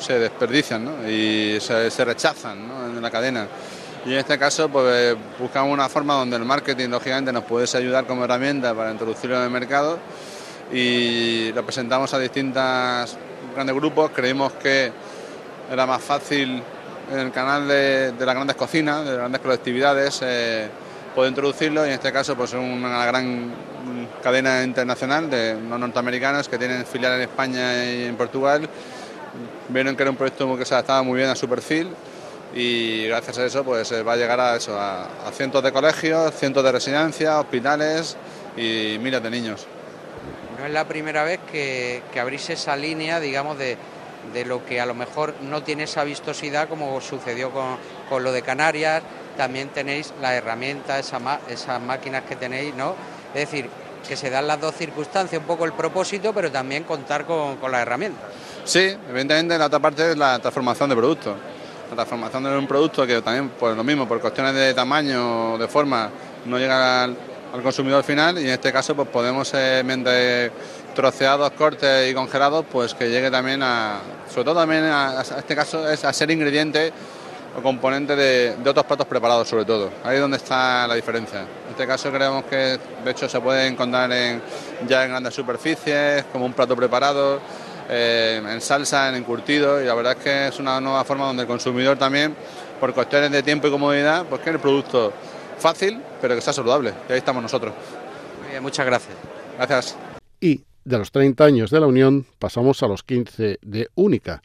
se 0.00 0.18
desperdician 0.20 1.06
y 1.06 1.58
se, 1.60 2.02
rechazan 2.02 2.58
en 2.96 3.02
la 3.02 3.10
cadena. 3.10 3.46
Y 4.06 4.14
en 4.14 4.18
este 4.18 4.38
caso 4.38 4.70
pues, 4.70 5.14
buscamos 5.38 5.70
una 5.70 5.90
forma 5.90 6.14
donde 6.14 6.36
el 6.36 6.46
marketing 6.46 6.88
lógicamente 6.88 7.30
nos 7.30 7.44
pudiese 7.44 7.76
ayudar 7.76 8.06
como 8.06 8.24
herramienta 8.24 8.74
para 8.74 8.90
introducirlo 8.90 9.36
en 9.36 9.42
el 9.42 9.50
mercado 9.50 9.98
y 10.72 11.52
lo 11.52 11.62
presentamos 11.62 12.14
a 12.14 12.18
distintos 12.18 13.18
grandes 13.54 13.76
grupos. 13.76 14.12
Creímos 14.14 14.52
que 14.54 14.90
era 15.70 15.84
más 15.84 16.02
fácil 16.02 16.62
en 17.10 17.18
el 17.18 17.32
canal 17.32 17.66
de, 17.66 18.12
de 18.12 18.26
las 18.26 18.34
grandes 18.34 18.56
cocinas, 18.56 19.04
de 19.04 19.10
las 19.10 19.18
grandes 19.18 19.40
colectividades, 19.40 20.20
eh, 20.22 20.68
puedo 21.14 21.28
introducirlo 21.28 21.84
y 21.84 21.88
en 21.88 21.94
este 21.94 22.12
caso 22.12 22.36
pues 22.36 22.52
una 22.54 23.04
gran 23.06 23.52
cadena 24.22 24.62
internacional 24.62 25.28
de 25.28 25.54
no 25.54 25.78
norteamericanos 25.78 26.48
que 26.48 26.58
tienen 26.58 26.86
filial 26.86 27.14
en 27.14 27.22
España 27.22 27.84
y 27.84 28.04
en 28.04 28.16
Portugal. 28.16 28.68
Vieron 29.68 29.96
que 29.96 30.02
era 30.02 30.10
un 30.10 30.16
proyecto 30.16 30.56
que 30.56 30.64
se 30.64 30.74
adaptaba 30.74 31.02
muy 31.02 31.18
bien 31.18 31.30
a 31.30 31.34
su 31.34 31.48
perfil 31.48 31.88
y 32.54 33.06
gracias 33.06 33.38
a 33.38 33.46
eso 33.46 33.64
pues 33.64 33.92
va 34.06 34.12
a 34.12 34.16
llegar 34.16 34.38
a 34.38 34.56
eso, 34.56 34.78
a, 34.78 35.04
a 35.26 35.32
cientos 35.32 35.62
de 35.62 35.72
colegios, 35.72 36.34
cientos 36.34 36.62
de 36.62 36.72
residencias, 36.72 37.34
hospitales 37.36 38.16
y 38.56 38.98
miles 39.00 39.22
de 39.22 39.30
niños. 39.30 39.66
No 40.58 40.66
es 40.66 40.72
la 40.72 40.86
primera 40.86 41.24
vez 41.24 41.40
que, 41.50 42.02
que 42.12 42.20
abrís 42.20 42.48
esa 42.50 42.76
línea, 42.76 43.18
digamos, 43.18 43.58
de, 43.58 43.76
de 44.32 44.44
lo 44.44 44.64
que 44.64 44.80
a 44.80 44.86
lo 44.86 44.94
mejor 44.94 45.34
no 45.42 45.62
tiene 45.62 45.84
esa 45.84 46.04
vistosidad 46.04 46.68
como 46.68 47.00
sucedió 47.00 47.50
con, 47.50 47.76
con 48.08 48.22
lo 48.22 48.32
de 48.32 48.42
Canarias, 48.42 49.02
también 49.36 49.68
tenéis 49.68 50.12
la 50.20 50.34
herramienta, 50.34 50.98
esa, 50.98 51.40
esas 51.48 51.80
máquinas 51.80 52.22
que 52.24 52.36
tenéis, 52.36 52.74
¿no? 52.74 52.94
Es 53.34 53.50
decir, 53.50 53.68
que 54.06 54.16
se 54.16 54.30
dan 54.30 54.46
las 54.46 54.60
dos 54.60 54.74
circunstancias, 54.74 55.40
un 55.40 55.46
poco 55.46 55.64
el 55.64 55.72
propósito, 55.72 56.32
pero 56.32 56.50
también 56.50 56.84
contar 56.84 57.24
con, 57.24 57.56
con 57.56 57.70
las 57.72 57.82
herramientas. 57.82 58.24
Sí, 58.64 58.96
evidentemente 59.08 59.58
la 59.58 59.66
otra 59.66 59.78
parte 59.78 60.12
es 60.12 60.16
la 60.16 60.38
transformación 60.38 60.90
de 60.90 60.96
producto. 60.96 61.36
La 61.90 61.96
transformación 61.96 62.44
de 62.44 62.56
un 62.56 62.66
producto 62.66 63.06
que 63.06 63.20
también, 63.20 63.50
pues 63.58 63.76
lo 63.76 63.84
mismo, 63.84 64.08
por 64.08 64.20
cuestiones 64.20 64.54
de 64.54 64.72
tamaño 64.72 65.58
de 65.58 65.68
forma, 65.68 66.10
no 66.46 66.58
llega 66.58 67.04
al, 67.04 67.16
al, 67.52 67.62
consumidor 67.62 68.02
final 68.02 68.38
y 68.38 68.44
en 68.44 68.50
este 68.50 68.72
caso 68.72 68.94
pues 68.94 69.08
podemos, 69.08 69.52
eh, 69.54 70.50
troceados, 70.94 71.50
cortes 71.52 72.10
y 72.10 72.14
congelados, 72.14 72.64
pues 72.70 72.94
que 72.94 73.10
llegue 73.10 73.30
también 73.30 73.62
a, 73.62 74.00
sobre 74.28 74.44
todo 74.44 74.60
también 74.60 74.84
a, 74.84 75.20
a 75.20 75.22
este 75.22 75.54
caso 75.54 75.88
es 75.88 76.04
a 76.04 76.12
ser 76.12 76.30
ingrediente 76.30 76.92
o 77.56 77.62
componente 77.62 78.16
de, 78.16 78.56
de, 78.56 78.70
otros 78.70 78.86
platos 78.86 79.06
preparados 79.06 79.48
sobre 79.48 79.64
todo. 79.64 79.90
Ahí 80.04 80.16
es 80.16 80.20
donde 80.20 80.36
está 80.36 80.86
la 80.86 80.94
diferencia. 80.94 81.40
En 81.40 81.70
este 81.70 81.86
caso 81.86 82.10
creemos 82.10 82.44
que 82.44 82.78
de 83.04 83.10
hecho 83.10 83.28
se 83.28 83.40
puede 83.40 83.66
encontrar 83.66 84.10
en, 84.12 84.42
ya 84.86 85.04
en 85.04 85.10
grandes 85.10 85.34
superficies, 85.34 86.24
como 86.32 86.46
un 86.46 86.52
plato 86.52 86.74
preparado, 86.76 87.40
eh, 87.88 88.42
en 88.46 88.60
salsa, 88.60 89.08
en 89.08 89.16
encurtido, 89.16 89.82
y 89.82 89.84
la 89.84 89.94
verdad 89.94 90.16
es 90.16 90.24
que 90.24 90.48
es 90.48 90.58
una 90.58 90.80
nueva 90.80 91.04
forma 91.04 91.26
donde 91.26 91.42
el 91.42 91.48
consumidor 91.48 91.98
también, 91.98 92.34
por 92.80 92.94
cuestiones 92.94 93.30
de 93.30 93.42
tiempo 93.42 93.68
y 93.68 93.70
comodidad, 93.70 94.24
pues 94.24 94.40
quiere 94.40 94.56
el 94.56 94.62
producto 94.62 95.12
fácil, 95.58 96.02
pero 96.20 96.34
que 96.34 96.40
sea 96.40 96.52
saludable. 96.52 96.92
Y 97.08 97.12
ahí 97.12 97.18
estamos 97.18 97.42
nosotros. 97.42 97.72
Muy 98.40 98.50
bien, 98.50 98.62
muchas 98.62 98.86
gracias. 98.86 99.14
Gracias. 99.58 99.96
Y 100.40 100.62
de 100.84 100.98
los 100.98 101.12
30 101.12 101.44
años 101.44 101.70
de 101.70 101.80
la 101.80 101.86
Unión 101.86 102.26
pasamos 102.38 102.82
a 102.82 102.88
los 102.88 103.02
15 103.02 103.58
de 103.62 103.88
Única. 103.94 104.42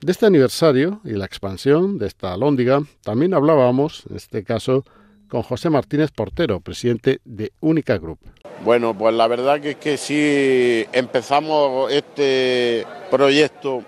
De 0.00 0.12
este 0.12 0.26
aniversario 0.26 1.00
y 1.04 1.12
la 1.12 1.24
expansión 1.24 1.98
de 1.98 2.06
esta 2.06 2.36
lóndiga 2.36 2.82
también 3.02 3.34
hablábamos, 3.34 4.04
en 4.10 4.16
este 4.16 4.44
caso, 4.44 4.84
con 5.28 5.42
José 5.42 5.70
Martínez 5.70 6.10
Portero, 6.10 6.60
presidente 6.60 7.20
de 7.24 7.52
Única 7.60 7.98
Group. 7.98 8.18
Bueno, 8.64 8.96
pues 8.96 9.14
la 9.14 9.26
verdad 9.26 9.60
que 9.60 9.70
es 9.70 9.76
que 9.76 9.96
sí 9.96 10.86
empezamos 10.92 11.90
este 11.92 12.86
proyecto 13.10 13.82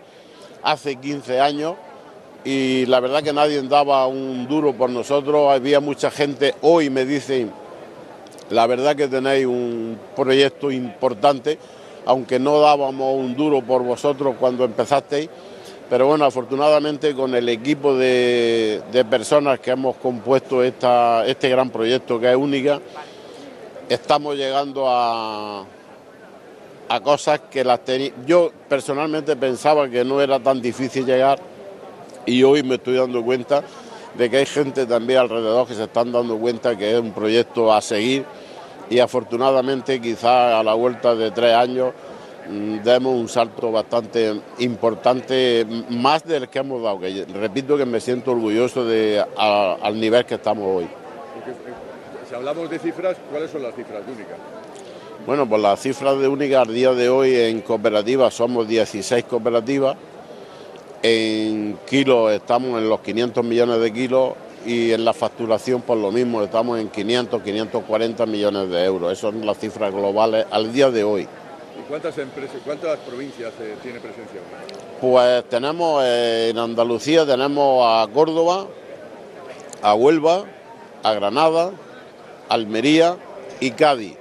hace 0.62 0.96
15 0.96 1.40
años 1.40 1.74
y 2.44 2.86
la 2.86 3.00
verdad 3.00 3.22
que 3.22 3.32
nadie 3.32 3.60
daba 3.62 4.06
un 4.06 4.46
duro 4.48 4.72
por 4.72 4.90
nosotros, 4.90 5.50
había 5.52 5.80
mucha 5.80 6.10
gente, 6.10 6.54
hoy 6.62 6.90
me 6.90 7.04
dicen, 7.04 7.50
la 8.50 8.66
verdad 8.66 8.96
que 8.96 9.08
tenéis 9.08 9.46
un 9.46 9.98
proyecto 10.16 10.70
importante, 10.70 11.58
aunque 12.08 12.38
no 12.38 12.58
dábamos 12.58 13.16
un 13.16 13.36
duro 13.36 13.60
por 13.60 13.82
vosotros 13.82 14.36
cuando 14.40 14.64
empezasteis, 14.64 15.28
pero 15.90 16.06
bueno, 16.06 16.24
afortunadamente 16.24 17.14
con 17.14 17.34
el 17.34 17.50
equipo 17.50 17.94
de, 17.94 18.82
personas 19.10 19.60
que 19.60 19.72
hemos 19.72 19.96
compuesto 19.96 20.64
este 20.64 21.48
gran 21.50 21.68
proyecto 21.68 22.18
que 22.18 22.30
es 22.30 22.36
única, 22.36 22.80
estamos 23.90 24.36
llegando 24.36 24.86
a, 24.88 25.66
a 26.88 27.00
cosas 27.00 27.40
que 27.50 27.62
las 27.62 27.84
tenía. 27.84 28.12
Yo 28.26 28.52
personalmente 28.70 29.36
pensaba 29.36 29.86
que 29.90 30.02
no 30.02 30.22
era 30.22 30.40
tan 30.40 30.62
difícil 30.62 31.04
llegar 31.04 31.38
y 32.24 32.42
hoy 32.42 32.62
me 32.62 32.76
estoy 32.76 32.96
dando 32.96 33.22
cuenta 33.22 33.62
de 34.14 34.30
que 34.30 34.38
hay 34.38 34.46
gente 34.46 34.86
también 34.86 35.18
alrededor 35.18 35.66
que 35.66 35.74
se 35.74 35.84
están 35.84 36.10
dando 36.10 36.38
cuenta 36.38 36.74
que 36.74 36.90
es 36.90 36.98
un 36.98 37.12
proyecto 37.12 37.70
a 37.70 37.82
seguir 37.82 38.24
y 38.90 38.98
afortunadamente 38.98 40.00
quizás 40.00 40.54
a 40.54 40.62
la 40.62 40.74
vuelta 40.74 41.14
de 41.14 41.30
tres 41.30 41.54
años 41.54 41.92
demos 42.82 43.14
un 43.14 43.28
salto 43.28 43.70
bastante 43.70 44.34
importante, 44.58 45.66
más 45.90 46.24
del 46.24 46.48
que 46.48 46.60
hemos 46.60 46.82
dado, 46.82 47.00
que 47.00 47.26
repito 47.34 47.76
que 47.76 47.84
me 47.84 48.00
siento 48.00 48.32
orgulloso 48.32 48.84
de 48.84 49.22
a, 49.36 49.76
al 49.82 50.00
nivel 50.00 50.24
que 50.24 50.36
estamos 50.36 50.64
hoy. 50.66 50.88
Si 52.28 52.34
hablamos 52.34 52.70
de 52.70 52.78
cifras, 52.78 53.16
¿cuáles 53.30 53.50
son 53.50 53.62
las 53.62 53.74
cifras 53.74 54.02
únicas? 54.06 54.36
Bueno, 55.26 55.46
pues 55.46 55.60
las 55.60 55.80
cifras 55.80 56.18
de 56.18 56.28
única 56.28 56.62
al 56.62 56.72
día 56.72 56.92
de 56.92 57.08
hoy 57.10 57.34
en 57.34 57.60
cooperativas 57.60 58.32
somos 58.32 58.66
16 58.66 59.24
cooperativas. 59.24 59.96
En 61.02 61.78
kilos 61.86 62.32
estamos 62.32 62.80
en 62.80 62.88
los 62.88 63.00
500 63.00 63.44
millones 63.44 63.80
de 63.80 63.92
kilos 63.92 64.32
y 64.64 64.92
en 64.92 65.04
la 65.04 65.12
facturación 65.12 65.82
por 65.82 65.96
lo 65.96 66.10
mismo 66.10 66.42
estamos 66.42 66.78
en 66.78 66.88
500, 66.88 67.42
540 67.42 68.26
millones 68.26 68.70
de 68.70 68.84
euros. 68.84 69.12
Esas 69.12 69.32
son 69.32 69.46
las 69.46 69.58
cifras 69.58 69.92
globales 69.92 70.46
al 70.50 70.72
día 70.72 70.90
de 70.90 71.04
hoy. 71.04 71.22
¿Y 71.22 71.88
cuántas 71.88 72.16
empresas, 72.18 72.56
cuántas 72.64 72.98
provincias 73.00 73.52
eh, 73.60 73.76
tiene 73.82 74.00
presencia? 74.00 74.40
Pues 75.00 75.48
tenemos 75.48 76.02
eh, 76.04 76.48
en 76.50 76.58
Andalucía 76.58 77.24
tenemos 77.24 77.84
a 77.86 78.06
Córdoba, 78.12 78.66
a 79.82 79.94
Huelva, 79.94 80.44
a 81.02 81.12
Granada, 81.12 81.70
Almería 82.48 83.16
y 83.60 83.70
Cádiz. 83.70 84.16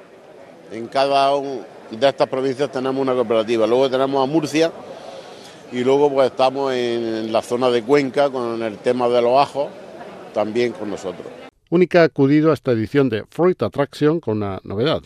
En 0.71 0.87
cada 0.87 1.33
una 1.35 1.65
de 1.91 2.07
estas 2.07 2.27
provincias 2.27 2.71
tenemos 2.71 3.01
una 3.01 3.13
cooperativa. 3.13 3.65
Luego 3.65 3.89
tenemos 3.89 4.21
a 4.21 4.31
Murcia 4.31 4.71
y 5.71 5.83
luego 5.83 6.11
pues 6.11 6.31
estamos 6.31 6.73
en 6.73 7.31
la 7.31 7.41
zona 7.41 7.69
de 7.69 7.83
Cuenca 7.83 8.29
con 8.29 8.61
el 8.61 8.77
tema 8.77 9.09
de 9.09 9.21
los 9.21 9.39
ajos, 9.39 9.67
también 10.37 10.71
con 10.71 10.91
nosotros. 10.91 11.25
Única 11.71 12.01
ha 12.01 12.03
acudido 12.03 12.51
a 12.51 12.53
esta 12.53 12.71
edición 12.71 13.09
de 13.09 13.25
Fruit 13.27 13.59
Attraction 13.63 14.19
con 14.19 14.37
una 14.37 14.59
novedad. 14.63 15.01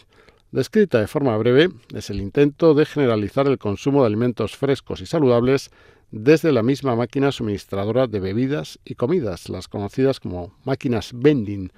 Descrita 0.52 1.00
de 1.00 1.08
forma 1.08 1.38
breve, 1.38 1.70
es 1.96 2.10
el 2.10 2.20
intento 2.20 2.74
de 2.74 2.86
generalizar 2.86 3.48
el 3.48 3.58
consumo 3.58 4.02
de 4.02 4.08
alimentos 4.08 4.58
frescos 4.58 5.00
y 5.00 5.06
saludables 5.06 5.72
desde 6.12 6.52
la 6.52 6.64
misma 6.64 6.98
máquina 6.98 7.32
suministradora 7.32 8.08
de 8.08 8.20
bebidas 8.20 8.78
y 8.84 8.96
comidas, 8.96 9.48
las 9.48 9.70
conocidas 9.70 10.20
como 10.20 10.54
máquinas 10.66 11.12
vending, 11.14 11.72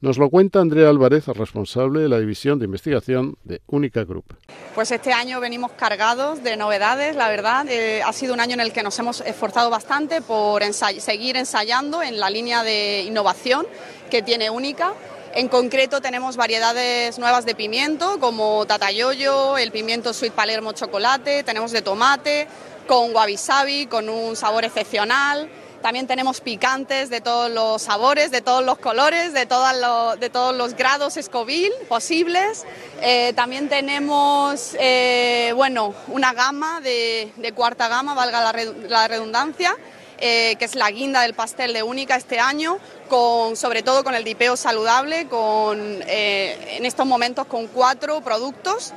nos 0.00 0.18
lo 0.18 0.28
cuenta 0.30 0.60
Andrea 0.60 0.88
Álvarez, 0.88 1.26
responsable 1.26 2.00
de 2.00 2.08
la 2.08 2.18
división 2.18 2.58
de 2.58 2.66
investigación 2.66 3.36
de 3.44 3.62
Única 3.66 4.04
Group. 4.04 4.36
Pues 4.74 4.90
este 4.90 5.12
año 5.12 5.40
venimos 5.40 5.72
cargados 5.72 6.42
de 6.42 6.56
novedades, 6.56 7.16
la 7.16 7.28
verdad. 7.28 7.66
Eh, 7.68 8.02
ha 8.02 8.12
sido 8.12 8.34
un 8.34 8.40
año 8.40 8.54
en 8.54 8.60
el 8.60 8.72
que 8.72 8.82
nos 8.82 8.98
hemos 8.98 9.20
esforzado 9.22 9.70
bastante 9.70 10.20
por 10.20 10.62
seguir 10.72 11.36
ensayando 11.36 12.02
en 12.02 12.20
la 12.20 12.30
línea 12.30 12.62
de 12.62 13.02
innovación 13.02 13.66
que 14.10 14.22
tiene 14.22 14.50
Única. 14.50 14.92
En 15.34 15.48
concreto 15.48 16.00
tenemos 16.00 16.36
variedades 16.36 17.18
nuevas 17.18 17.44
de 17.44 17.54
pimiento 17.54 18.18
como 18.20 18.64
tatayoyo, 18.66 19.58
el 19.58 19.70
pimiento 19.70 20.14
sweet 20.14 20.32
palermo 20.32 20.72
chocolate, 20.72 21.42
tenemos 21.42 21.72
de 21.72 21.82
tomate, 21.82 22.48
con 22.86 23.14
wabi 23.14 23.86
con 23.86 24.08
un 24.08 24.36
sabor 24.36 24.64
excepcional. 24.64 25.48
También 25.82 26.06
tenemos 26.06 26.40
picantes 26.40 27.10
de 27.10 27.20
todos 27.20 27.50
los 27.50 27.82
sabores, 27.82 28.30
de 28.30 28.40
todos 28.40 28.64
los 28.64 28.78
colores, 28.78 29.32
de, 29.32 29.46
todos 29.46 30.56
los 30.56 30.74
grados 30.74 31.18
Scoville 31.20 31.74
posibles. 31.88 32.64
Eh, 33.02 33.32
también 33.36 33.68
tenemos 33.68 34.76
eh, 34.80 35.52
bueno, 35.54 35.94
una 36.08 36.32
gama 36.32 36.80
de, 36.80 37.30
cuarta 37.54 37.88
gama, 37.88 38.14
valga 38.14 38.52
la, 38.88 39.08
redundancia, 39.08 39.76
eh, 40.18 40.56
que 40.58 40.64
es 40.64 40.74
la 40.74 40.90
guinda 40.90 41.20
del 41.20 41.34
pastel 41.34 41.72
de 41.72 41.82
Única 41.82 42.16
este 42.16 42.40
año, 42.40 42.78
con, 43.08 43.54
sobre 43.54 43.82
todo 43.82 44.02
con 44.02 44.14
el 44.14 44.24
dipeo 44.24 44.56
saludable, 44.56 45.28
con, 45.28 46.02
en 46.06 46.84
estos 46.84 47.06
momentos 47.06 47.46
con 47.46 47.68
cuatro 47.68 48.22
productos 48.22 48.92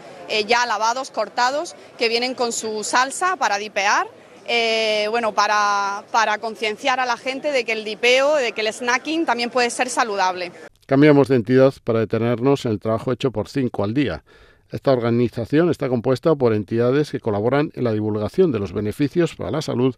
ya 0.47 0.65
lavados, 0.65 1.11
cortados, 1.11 1.75
que 1.97 2.07
vienen 2.07 2.35
con 2.35 2.51
su 2.51 2.83
salsa 2.83 3.35
para 3.35 3.57
dipear 3.57 4.07
eh, 4.51 5.05
bueno, 5.11 5.31
para, 5.31 6.03
concienciar 6.41 6.99
a 6.99 7.05
la 7.05 7.17
gente 7.17 7.51
de 7.51 7.63
que 7.63 7.73
el 7.73 7.85
dipeo, 7.85 8.35
de 8.35 8.51
que 8.51 8.61
el 8.61 8.73
snacking 8.73 9.27
también 9.27 9.51
puede 9.51 9.69
ser 9.69 9.89
saludable. 9.89 10.51
Cambiamos 10.87 11.27
de 11.27 11.35
entidad 11.35 11.71
para 11.83 11.99
detenernos 11.99 12.65
en 12.65 12.71
el 12.71 12.79
trabajo 12.79 13.11
hecho 13.11 13.29
por 13.29 13.47
cinco 13.47 13.83
al 13.83 13.93
día. 13.93 14.23
Esta 14.71 14.91
organización 14.91 15.69
está 15.69 15.87
compuesta 15.87 16.33
por 16.33 16.55
entidades 16.55 17.11
que 17.11 17.19
colaboran 17.19 17.71
en 17.75 17.83
la 17.83 17.93
divulgación 17.93 18.51
de 18.51 18.57
los 18.57 18.73
beneficios 18.73 19.35
para 19.35 19.51
la 19.51 19.61
salud 19.61 19.95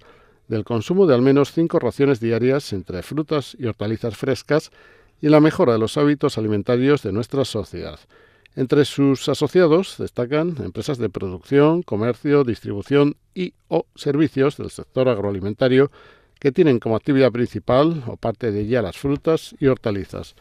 del 0.50 0.66
consumo 0.66 1.08
de 1.08 1.16
al 1.16 1.22
menos 1.22 1.54
cinco 1.54 1.80
raciones 1.80 2.20
diarias 2.20 2.74
entre 2.74 3.04
frutas 3.04 3.56
y 3.58 3.68
hortalizas 3.68 4.18
frescas 4.18 4.70
y 5.22 5.30
la 5.30 5.40
mejora 5.40 5.72
de 5.72 5.80
los 5.80 5.96
hábitos 5.96 6.38
alimentarios 6.38 7.04
de 7.04 7.14
nuestra 7.14 7.46
sociedad. 7.46 8.00
Entre 8.56 8.84
sus 8.84 9.30
asociados 9.30 9.96
destacan 9.98 10.58
empresas 10.64 10.98
de 10.98 11.10
producción, 11.10 11.84
comercio, 11.84 12.44
distribución 12.44 13.16
y 13.34 13.54
o 13.70 13.86
servicios 13.96 14.58
del 14.58 14.72
sector 14.72 15.08
agroalimentario 15.08 15.90
que 16.38 16.52
tienen 16.52 16.80
como 16.80 16.96
actividad 16.96 17.32
principal 17.32 18.04
o 18.08 18.18
parte 18.18 18.52
de 18.52 18.62
ella 18.62 18.82
las 18.82 18.98
frutas 18.98 19.56
y 19.60 19.68
hortalizas. 19.68 20.36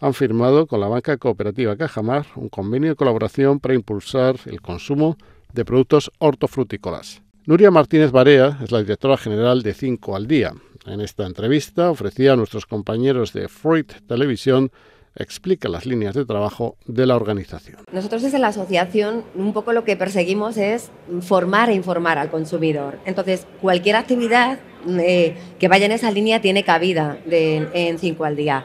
Han 0.00 0.14
firmado 0.14 0.66
con 0.66 0.80
la 0.80 0.88
banca 0.88 1.18
cooperativa 1.18 1.76
Cajamar 1.76 2.26
un 2.36 2.48
convenio 2.48 2.90
de 2.90 2.96
colaboración 2.96 3.60
para 3.60 3.74
impulsar 3.74 4.36
el 4.46 4.62
consumo 4.62 5.18
de 5.52 5.64
productos 5.66 6.10
hortofrutícolas. 6.18 7.20
Nuria 7.44 7.70
Martínez 7.70 8.10
Barea 8.10 8.58
es 8.62 8.70
la 8.70 8.80
directora 8.80 9.18
general 9.18 9.62
de 9.62 9.74
Cinco 9.74 10.16
al 10.16 10.26
Día. 10.26 10.54
En 10.86 11.02
esta 11.02 11.26
entrevista 11.26 11.90
ofrecía 11.90 12.32
a 12.32 12.36
nuestros 12.36 12.64
compañeros 12.64 13.34
de 13.34 13.48
Fruit 13.48 13.92
Televisión 14.06 14.70
explica 15.16 15.68
las 15.68 15.86
líneas 15.86 16.14
de 16.14 16.24
trabajo 16.24 16.76
de 16.86 17.06
la 17.06 17.16
organización. 17.16 17.78
Nosotros 17.92 18.22
desde 18.22 18.38
la 18.38 18.48
asociación 18.48 19.24
un 19.34 19.52
poco 19.52 19.72
lo 19.72 19.84
que 19.84 19.96
perseguimos 19.96 20.56
es 20.56 20.90
formar 21.20 21.70
e 21.70 21.74
informar 21.74 22.18
al 22.18 22.30
consumidor. 22.30 22.98
Entonces, 23.04 23.46
cualquier 23.60 23.96
actividad 23.96 24.58
eh, 24.88 25.36
que 25.58 25.68
vaya 25.68 25.86
en 25.86 25.92
esa 25.92 26.10
línea 26.10 26.40
tiene 26.40 26.64
cabida 26.64 27.18
en 27.28 27.98
5 27.98 28.24
al 28.24 28.36
día. 28.36 28.64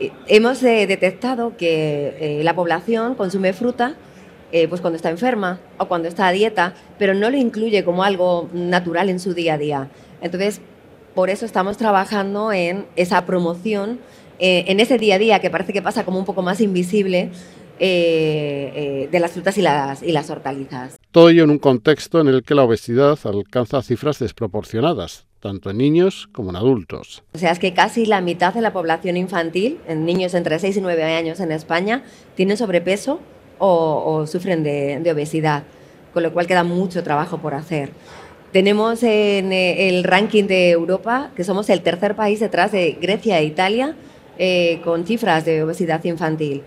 Eh, 0.00 0.10
hemos 0.26 0.62
eh, 0.62 0.86
detectado 0.86 1.56
que 1.56 2.40
la 2.42 2.54
población 2.54 3.14
consume 3.14 3.52
fruta 3.52 3.96
pues 4.68 4.80
cuando 4.80 4.94
está 4.94 5.10
enferma 5.10 5.58
o 5.78 5.88
cuando 5.88 6.06
está 6.06 6.28
a 6.28 6.30
dieta, 6.30 6.74
pero 6.96 7.12
no 7.12 7.28
lo 7.28 7.36
incluye 7.36 7.84
como 7.84 8.04
algo 8.04 8.48
natural 8.52 9.08
en 9.08 9.18
su 9.18 9.34
día 9.34 9.54
a 9.54 9.58
día. 9.58 9.88
Entonces, 10.22 10.60
por 11.12 11.28
eso 11.28 11.44
estamos 11.44 11.76
trabajando 11.76 12.52
en 12.52 12.86
esa 12.94 13.26
promoción 13.26 13.98
eh, 14.38 14.64
en 14.68 14.80
ese 14.80 14.98
día 14.98 15.16
a 15.16 15.18
día 15.18 15.40
que 15.40 15.50
parece 15.50 15.72
que 15.72 15.82
pasa 15.82 16.04
como 16.04 16.18
un 16.18 16.24
poco 16.24 16.42
más 16.42 16.60
invisible 16.60 17.30
eh, 17.80 18.72
eh, 18.76 19.08
de 19.10 19.18
las 19.18 19.32
frutas 19.32 19.58
y 19.58 19.62
las, 19.62 20.00
y 20.02 20.12
las 20.12 20.30
hortalizas. 20.30 20.96
Todo 21.10 21.28
ello 21.28 21.42
en 21.42 21.50
un 21.50 21.58
contexto 21.58 22.20
en 22.20 22.28
el 22.28 22.44
que 22.44 22.54
la 22.54 22.62
obesidad 22.62 23.18
alcanza 23.24 23.82
cifras 23.82 24.20
desproporcionadas, 24.20 25.26
tanto 25.40 25.70
en 25.70 25.78
niños 25.78 26.28
como 26.32 26.50
en 26.50 26.56
adultos. 26.56 27.24
O 27.32 27.38
sea, 27.38 27.50
es 27.50 27.58
que 27.58 27.74
casi 27.74 28.06
la 28.06 28.20
mitad 28.20 28.54
de 28.54 28.60
la 28.60 28.72
población 28.72 29.16
infantil, 29.16 29.78
en 29.88 30.04
niños 30.04 30.34
entre 30.34 30.60
6 30.60 30.76
y 30.76 30.80
9 30.82 31.02
años 31.02 31.40
en 31.40 31.50
España, 31.50 32.04
tienen 32.36 32.56
sobrepeso 32.56 33.18
o, 33.58 34.24
sufren 34.26 34.62
de, 34.62 35.00
de, 35.00 35.10
obesidad, 35.10 35.64
con 36.12 36.22
lo 36.22 36.32
cual 36.32 36.46
queda 36.46 36.62
mucho 36.62 37.02
trabajo 37.02 37.38
por 37.38 37.54
hacer. 37.54 37.90
Tenemos 38.52 39.02
en 39.02 39.52
el 39.52 40.04
ranking 40.04 40.44
de 40.44 40.70
Europa 40.70 41.32
que 41.34 41.42
somos 41.42 41.68
el 41.70 41.82
tercer 41.82 42.14
país 42.14 42.38
detrás 42.38 42.70
de 42.70 42.92
Grecia 43.00 43.40
e 43.40 43.44
Italia 43.46 43.96
eh, 44.38 44.80
con 44.84 45.06
cifras 45.06 45.44
de 45.44 45.62
obesidad 45.62 46.02
infantil. 46.04 46.62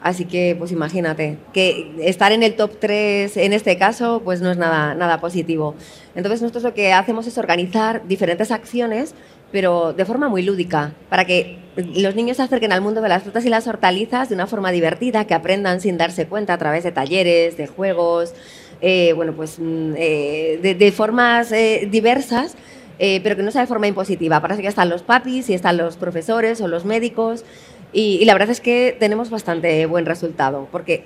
Así 0.00 0.26
que, 0.26 0.54
pues 0.56 0.70
imagínate, 0.70 1.38
que 1.52 1.92
estar 2.00 2.30
en 2.30 2.44
el 2.44 2.54
top 2.54 2.78
3 2.78 3.36
en 3.36 3.52
este 3.52 3.76
caso, 3.76 4.22
pues 4.24 4.40
no 4.40 4.50
es 4.52 4.56
nada, 4.56 4.94
nada 4.94 5.20
positivo. 5.20 5.74
Entonces, 6.14 6.40
nosotros 6.40 6.62
lo 6.62 6.74
que 6.74 6.92
hacemos 6.92 7.26
es 7.26 7.36
organizar 7.36 8.06
diferentes 8.06 8.52
acciones, 8.52 9.14
pero 9.50 9.92
de 9.92 10.04
forma 10.04 10.28
muy 10.28 10.42
lúdica, 10.42 10.92
para 11.08 11.24
que 11.24 11.58
los 11.76 12.14
niños 12.14 12.36
se 12.36 12.44
acerquen 12.44 12.72
al 12.72 12.80
mundo 12.80 13.00
de 13.00 13.08
las 13.08 13.24
frutas 13.24 13.44
y 13.44 13.48
las 13.48 13.66
hortalizas 13.66 14.28
de 14.28 14.36
una 14.36 14.46
forma 14.46 14.70
divertida, 14.70 15.26
que 15.26 15.34
aprendan 15.34 15.80
sin 15.80 15.98
darse 15.98 16.26
cuenta 16.26 16.54
a 16.54 16.58
través 16.58 16.84
de 16.84 16.92
talleres, 16.92 17.56
de 17.56 17.66
juegos, 17.66 18.34
eh, 18.80 19.12
bueno, 19.14 19.32
pues 19.32 19.58
mm, 19.58 19.94
eh, 19.96 20.60
de, 20.62 20.74
de, 20.76 20.92
formas 20.92 21.52
diversas 21.90 22.54
eh, 22.98 23.20
pero 23.22 23.36
que 23.36 23.42
no 23.42 23.50
sea 23.50 23.62
de 23.62 23.66
forma 23.66 23.86
impositiva. 23.86 24.40
Parece 24.40 24.62
que 24.62 24.68
están 24.68 24.88
los 24.88 25.02
papis 25.02 25.48
y 25.50 25.54
están 25.54 25.76
los 25.76 25.96
profesores 25.96 26.60
o 26.60 26.68
los 26.68 26.84
médicos 26.84 27.44
y, 27.92 28.24
la 28.24 28.34
verdad 28.34 28.50
es 28.50 28.60
que 28.60 28.96
tenemos 28.98 29.30
bastante 29.30 29.86
buen 29.86 30.04
resultado 30.04 30.68
porque 30.70 31.04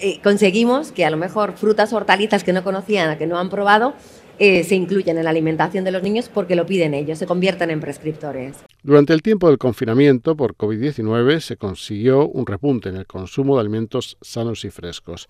eh, 0.00 0.20
conseguimos 0.22 0.92
que 0.92 1.04
a 1.04 1.10
lo 1.10 1.16
mejor 1.16 1.54
frutas 1.54 1.92
o 1.92 1.96
hortalizas 1.96 2.44
que 2.44 2.52
no 2.52 2.64
conocían, 2.64 3.18
que 3.18 3.26
no 3.26 3.38
han 3.38 3.50
probado, 3.50 3.94
eh, 4.38 4.64
se 4.64 4.74
incluyan 4.74 5.18
en 5.18 5.24
la 5.24 5.30
alimentación 5.30 5.84
de 5.84 5.92
los 5.92 6.02
niños 6.02 6.30
porque 6.32 6.56
lo 6.56 6.66
piden 6.66 6.94
ellos, 6.94 7.18
se 7.18 7.26
convierten 7.26 7.70
en 7.70 7.80
prescriptores. 7.80 8.56
Durante 8.82 9.12
el 9.12 9.22
tiempo 9.22 9.48
del 9.48 9.58
confinamiento 9.58 10.36
por 10.36 10.56
COVID-19 10.56 11.40
se 11.40 11.56
consiguió 11.56 12.26
un 12.26 12.46
repunte 12.46 12.88
en 12.88 12.96
el 12.96 13.06
consumo 13.06 13.54
de 13.54 13.60
alimentos 13.60 14.16
sanos 14.22 14.64
y 14.64 14.70
frescos. 14.70 15.28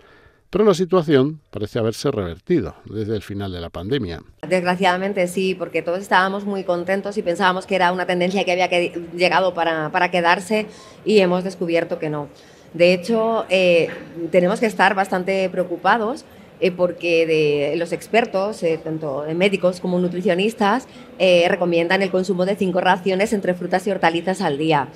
Pero 0.54 0.66
la 0.66 0.74
situación 0.74 1.40
parece 1.50 1.80
haberse 1.80 2.12
revertido 2.12 2.76
desde 2.84 3.16
el 3.16 3.22
final 3.22 3.50
de 3.50 3.60
la 3.60 3.70
pandemia. 3.70 4.22
Desgraciadamente 4.48 5.26
sí, 5.26 5.56
porque 5.56 5.82
todos 5.82 5.98
estábamos 5.98 6.44
muy 6.44 6.62
contentos 6.62 7.18
y 7.18 7.22
pensábamos 7.22 7.66
que 7.66 7.74
era 7.74 7.90
una 7.90 8.06
tendencia 8.06 8.44
que 8.44 8.52
había 8.52 8.68
llegado 8.68 9.52
para, 9.52 10.10
quedarse 10.12 10.66
y 11.04 11.18
hemos 11.18 11.42
descubierto 11.42 11.98
que 11.98 12.08
no. 12.08 12.28
De 12.72 12.94
hecho, 12.94 13.46
eh, 13.48 13.88
tenemos 14.30 14.60
que 14.60 14.66
estar 14.66 14.94
bastante 14.94 15.48
preocupados 15.48 16.24
eh, 16.60 16.70
porque 16.70 17.74
los 17.76 17.90
expertos, 17.90 18.62
eh, 18.62 18.78
tanto 18.78 19.24
médicos 19.34 19.80
como 19.80 19.98
nutricionistas, 19.98 20.86
recomiendan 21.48 22.00
el 22.00 22.12
consumo 22.12 22.46
de 22.46 22.54
cinco 22.54 22.80
raciones 22.80 23.32
entre 23.32 23.54
frutas 23.54 23.84
y 23.88 23.90
hortalizas 23.90 24.40
al 24.40 24.56
día. 24.56 24.86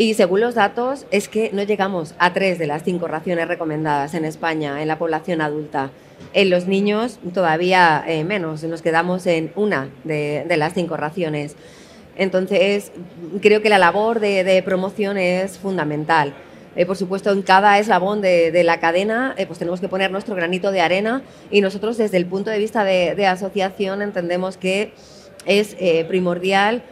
Y 0.00 0.14
según 0.14 0.40
los 0.40 0.54
datos, 0.54 1.04
es 1.10 1.28
que 1.28 1.50
no 1.52 1.62
llegamos 1.62 2.14
a 2.18 2.32
tres 2.32 2.58
de 2.58 2.66
las 2.66 2.84
cinco 2.84 3.06
raciones 3.06 3.46
recomendadas 3.46 4.14
en 4.14 4.24
España 4.24 4.80
en 4.80 4.88
la 4.88 4.98
población 4.98 5.42
adulta. 5.42 5.90
En 6.32 6.48
los 6.48 6.66
niños 6.66 7.18
todavía 7.34 8.02
eh, 8.08 8.24
menos, 8.24 8.62
nos 8.62 8.80
quedamos 8.80 9.26
en 9.26 9.52
una 9.56 9.90
de, 10.04 10.46
las 10.56 10.72
cinco 10.72 10.96
raciones. 10.96 11.54
Entonces, 12.16 12.92
creo 13.42 13.60
que 13.60 13.68
la 13.68 13.76
labor 13.76 14.20
de, 14.20 14.62
promoción 14.64 15.18
es 15.18 15.58
fundamental. 15.58 16.32
Eh, 16.76 16.86
por 16.86 16.96
supuesto, 16.96 17.30
en 17.30 17.42
cada 17.42 17.78
eslabón 17.78 18.22
de, 18.22 18.62
la 18.64 18.80
cadena 18.80 19.34
eh, 19.36 19.44
pues 19.44 19.58
tenemos 19.58 19.82
que 19.82 19.88
poner 19.90 20.10
nuestro 20.10 20.34
granito 20.34 20.70
de 20.70 20.80
arena 20.80 21.20
y 21.50 21.60
nosotros 21.60 21.98
desde 21.98 22.16
el 22.16 22.24
punto 22.24 22.48
de 22.48 22.58
vista 22.58 22.84
de, 22.84 23.26
asociación 23.26 24.00
entendemos 24.00 24.56
que 24.56 24.94
es 25.44 25.76
primordial 26.08 26.84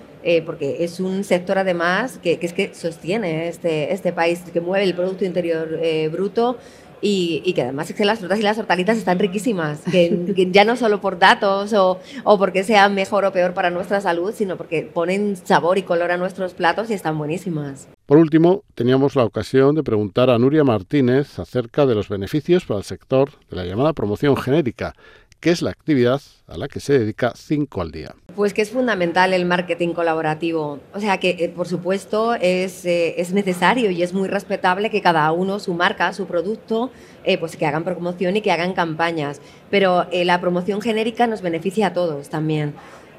porque 0.44 0.84
es 0.84 1.00
un 1.00 1.24
sector 1.24 1.58
además 1.58 2.18
que, 2.22 2.38
es 2.40 2.52
que 2.52 2.74
sostiene 2.74 3.48
este, 3.48 3.92
este 3.92 4.12
país, 4.12 4.40
que 4.52 4.60
mueve 4.60 4.84
el 4.84 4.94
Producto 4.94 5.24
Interior 5.24 5.78
Bruto 6.10 6.58
y, 7.00 7.52
que 7.52 7.62
además 7.62 7.90
es 7.90 7.96
que 7.96 8.04
las 8.04 8.18
frutas 8.18 8.38
y 8.38 8.42
las 8.42 8.58
hortalizas 8.58 8.98
están 8.98 9.18
riquísimas, 9.18 9.80
que, 9.90 10.48
ya 10.50 10.64
no 10.64 10.76
solo 10.76 11.00
por 11.00 11.18
datos 11.18 11.72
o, 11.72 11.98
o, 12.24 12.38
porque 12.38 12.64
sean 12.64 12.94
mejor 12.94 13.24
o 13.24 13.32
peor 13.32 13.54
para 13.54 13.70
nuestra 13.70 14.00
salud, 14.00 14.32
sino 14.34 14.56
porque 14.56 14.82
ponen 14.82 15.36
sabor 15.36 15.78
y 15.78 15.82
color 15.82 16.10
a 16.10 16.16
nuestros 16.16 16.54
platos 16.54 16.90
y 16.90 16.94
están 16.94 17.18
buenísimas. 17.18 17.88
Por 18.06 18.18
último, 18.18 18.64
teníamos 18.74 19.16
la 19.16 19.24
ocasión 19.24 19.74
de 19.74 19.82
preguntar 19.82 20.30
a 20.30 20.38
Nuria 20.38 20.64
Martínez 20.64 21.38
acerca 21.38 21.86
de 21.86 21.94
los 21.94 22.08
beneficios 22.08 22.64
para 22.64 22.78
el 22.78 22.84
sector 22.84 23.30
de 23.50 23.56
la 23.56 23.64
llamada 23.64 23.92
promoción 23.92 24.36
genérica, 24.36 24.94
que 25.40 25.50
es 25.50 25.62
la 25.62 25.70
actividad 25.70 26.20
a 26.48 26.56
la 26.56 26.68
que 26.68 26.80
se 26.80 26.98
dedica 26.98 27.32
cinco 27.36 27.80
al 27.80 27.92
día. 27.92 28.14
Pues 28.34 28.54
que 28.54 28.62
es 28.62 28.70
fundamental 28.70 29.32
el 29.32 29.44
marketing 29.44 29.92
colaborativo. 29.92 30.80
O 30.94 31.00
sea 31.00 31.18
que, 31.18 31.30
eh, 31.38 31.48
por 31.48 31.68
supuesto, 31.68 32.34
es, 32.34 32.84
eh, 32.84 33.20
es, 33.20 33.32
necesario 33.32 33.90
y 33.90 34.02
es 34.02 34.12
muy 34.12 34.28
respetable 34.28 34.90
que 34.90 35.02
cada 35.02 35.30
uno, 35.32 35.58
su 35.60 35.74
marca, 35.74 36.12
su 36.12 36.26
producto, 36.26 36.90
eh, 37.24 37.38
pues 37.38 37.56
que 37.56 37.66
hagan 37.66 37.84
promoción 37.84 38.36
y 38.36 38.40
que 38.40 38.50
hagan 38.50 38.72
campañas. 38.72 39.40
Pero 39.70 40.06
la 40.10 40.40
promoción 40.40 40.80
genérica 40.80 41.26
nos 41.26 41.42
beneficia 41.42 41.88
a 41.88 41.92
todos 41.92 42.30
también. 42.30 42.74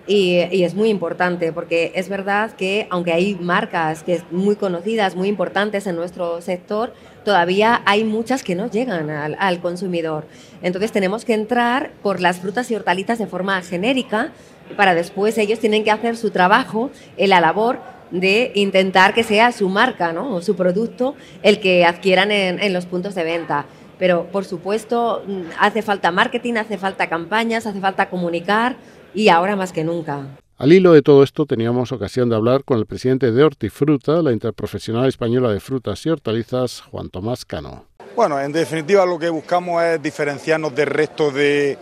Y, 0.09 0.39
y, 0.51 0.63
es 0.63 0.73
muy 0.73 0.89
importante 0.89 1.53
porque 1.53 1.91
es 1.93 2.09
verdad 2.09 2.53
que 2.53 2.87
aunque 2.89 3.13
hay 3.13 3.35
marcas 3.35 4.01
que 4.01 4.23
muy 4.31 4.55
conocidas, 4.55 5.15
muy 5.15 5.27
importantes 5.27 5.85
en 5.85 5.95
nuestro 5.95 6.41
sector, 6.41 6.93
todavía 7.23 7.83
hay 7.85 8.03
muchas 8.03 8.41
que 8.41 8.55
no 8.55 8.71
llegan 8.71 9.11
al, 9.11 9.61
consumidor. 9.61 10.25
Entonces 10.63 10.91
tenemos 10.91 11.25
que 11.25 11.35
entrar 11.35 11.91
por 12.01 12.21
las 12.21 12.39
frutas 12.39 12.71
y 12.71 12.75
hortalizas 12.75 13.19
de 13.19 13.27
forma 13.27 13.61
genérica 13.61 14.31
para 14.75 14.95
después 14.95 15.37
ellos 15.37 15.59
tienen 15.59 15.83
que 15.83 15.91
hacer 15.91 16.17
su 16.17 16.31
trabajo 16.31 16.89
en 17.15 17.29
la 17.29 17.39
labor 17.39 17.77
de 18.09 18.51
intentar 18.55 19.13
que 19.13 19.21
sea 19.21 19.51
su 19.51 19.69
marca 19.69 20.11
¿no? 20.11 20.33
o 20.33 20.41
su 20.41 20.55
producto 20.55 21.13
el 21.43 21.59
que 21.59 21.85
adquieran 21.85 22.31
en, 22.31 22.59
en 22.59 22.73
los 22.73 22.87
puntos 22.87 23.13
de 23.13 23.23
venta. 23.23 23.65
Pero, 23.99 24.25
por 24.31 24.45
supuesto, 24.45 25.23
mm, 25.27 25.41
hace 25.59 25.83
falta 25.83 26.09
marketing, 26.09 26.55
hace 26.55 26.79
falta 26.79 27.07
campañas, 27.07 27.67
hace 27.67 27.79
falta 27.79 28.09
comunicar 28.09 28.75
y 29.13 29.29
ahora 29.29 29.55
más 29.55 29.71
que 29.71 29.83
nunca. 29.83 30.27
Al 30.59 30.73
hilo 30.73 30.91
de 30.91 31.01
todo 31.01 31.23
esto 31.23 31.45
teníamos 31.45 31.93
ocasión 31.93 32.27
de 32.29 32.35
hablar 32.35 32.65
con 32.65 32.79
el 32.79 32.85
presidente 32.85 33.31
de 33.31 33.43
Hortifruta, 33.43 34.21
la 34.21 34.33
Interprofesional 34.33 35.07
Española 35.07 35.53
de 35.53 35.61
Frutas 35.61 36.05
y 36.05 36.09
Hortalizas, 36.09 36.81
Juan 36.81 37.09
Tomás 37.09 37.45
Cano. 37.45 37.85
Bueno, 38.13 38.41
en 38.41 38.51
definitiva 38.51 39.05
lo 39.05 39.17
que 39.17 39.29
buscamos 39.29 39.81
es 39.81 40.01
diferenciarnos 40.01 40.75
del 40.75 40.87
resto 40.87 41.31
de, 41.31 41.77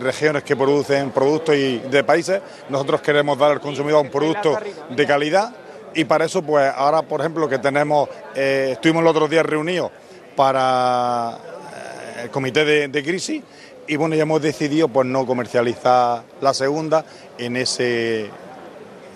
regiones 0.00 0.44
que 0.44 0.56
producen 0.56 1.10
productos 1.10 1.54
y 1.56 1.78
de 1.78 2.02
países. 2.02 2.40
Nosotros 2.70 3.02
queremos 3.02 3.36
dar 3.38 3.52
al 3.52 3.60
consumidor 3.60 4.02
un 4.02 4.10
producto 4.10 4.58
de 4.88 5.06
calidad 5.06 5.54
y 5.94 6.04
para 6.04 6.24
eso, 6.24 6.40
pues 6.40 6.72
ahora, 6.74 7.02
por 7.02 7.20
ejemplo, 7.20 7.46
que 7.50 7.58
tenemos, 7.58 8.08
eh, 8.34 8.70
estuvimos 8.72 9.04
los 9.04 9.10
otros 9.10 9.28
días 9.28 9.44
reunidos 9.44 9.90
para 10.34 11.36
eh, 11.36 12.22
el 12.22 12.30
comité 12.30 12.88
de 12.88 13.02
crisis 13.02 13.42
y 13.90 13.96
bueno, 13.96 14.14
ya 14.14 14.22
hemos 14.22 14.40
decidido 14.40 14.86
pues 14.86 15.04
no 15.08 15.26
comercializar 15.26 16.22
la 16.40 16.54
segunda 16.54 17.04
en 17.38 17.56
ese 17.56 18.30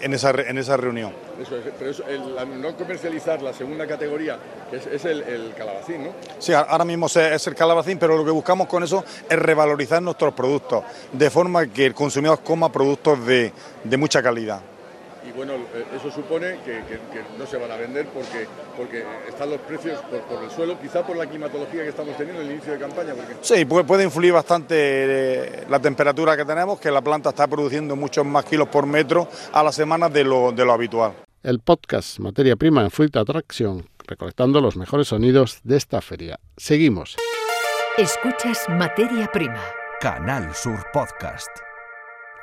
en 0.01 0.13
esa, 0.13 0.31
en 0.31 0.59
esa 0.59 0.77
reunión. 0.77 1.13
Eso 1.41 1.55
pero 1.79 1.91
eso, 1.93 2.05
el, 2.09 2.61
no 2.61 2.77
comercializar 2.77 3.41
la 3.41 3.53
segunda 3.53 3.87
categoría, 3.87 4.37
es, 4.73 5.05
el, 5.05 5.55
calabacín, 5.57 6.05
¿no? 6.05 6.11
Sí, 6.41 6.53
ahora 6.53 6.85
mismo 6.85 7.07
es 7.07 7.47
el 7.47 7.55
calabacín, 7.55 7.99
pero 7.99 8.17
lo 8.17 8.25
que 8.25 8.33
buscamos 8.33 8.67
con 8.67 8.83
eso 8.83 9.05
es 9.31 9.39
revalorizar 9.39 10.03
nuestros 10.03 10.35
productos, 10.35 10.83
de 11.13 11.31
forma 11.31 11.69
que 11.69 11.87
el 11.87 11.95
consumidor 11.95 12.41
coma 12.43 12.73
productos 12.73 13.25
de, 13.25 13.53
de 13.85 13.97
mucha 13.97 14.25
calidad 14.25 14.61
y 15.27 15.33
bueno, 15.33 15.55
eh, 15.55 15.85
eso 15.97 16.11
supone 16.11 16.59
que, 16.65 16.83
no 17.39 17.47
se 17.47 17.57
van 17.57 17.71
a 17.71 17.77
vender 17.77 18.07
porque, 18.09 18.47
porque 18.77 19.05
están 19.29 19.51
los 19.51 19.61
precios 19.61 20.01
por, 20.03 20.43
el 20.43 20.51
suelo, 20.51 20.79
quizá 20.81 21.07
por 21.07 21.17
la 21.17 21.27
climatología 21.27 21.83
que 21.83 21.89
estamos 21.89 22.17
teniendo 22.17 22.43
en 22.43 22.49
el 22.49 22.55
inicio 22.55 22.73
de 22.73 22.79
campaña. 22.79 23.15
Sí, 23.41 23.65
puede, 23.65 23.85
puede 23.85 24.05
influir 24.05 24.33
bastante 24.33 24.75
eh, 24.77 25.65
la 25.69 25.81
temperatura 25.81 26.37
que 26.37 26.45
tenemos, 26.45 26.79
que 26.79 26.91
la 26.91 27.01
planta 27.01 27.31
está 27.31 27.47
produciendo 27.47 27.97
muchos 27.97 28.25
más 28.25 28.45
kilos 28.45 28.69
por 28.69 28.87
metro 28.87 29.29
a 29.53 29.63
la 29.63 29.73
semana 29.73 30.09
de 30.09 30.25
lo, 30.25 30.53
de 30.53 30.65
lo 30.65 30.73
habitual. 30.73 31.13
El 31.43 31.61
podcast 31.61 32.19
Materia 32.21 32.57
Prima 32.57 32.83
en 32.83 32.91
Fruit 32.91 33.15
Attraction, 33.17 33.87
recolectando 34.07 34.61
los 34.61 34.77
mejores 34.77 35.09
sonidos 35.09 35.61
de 35.63 35.77
esta 35.77 36.01
feria. 36.01 36.39
Seguimos. 36.57 37.17
Escuchas 37.99 38.65
Materia 38.69 39.31
Prima. 39.33 39.63
Canal 40.01 40.55
Sur 40.55 40.85
Podcast. 40.93 41.64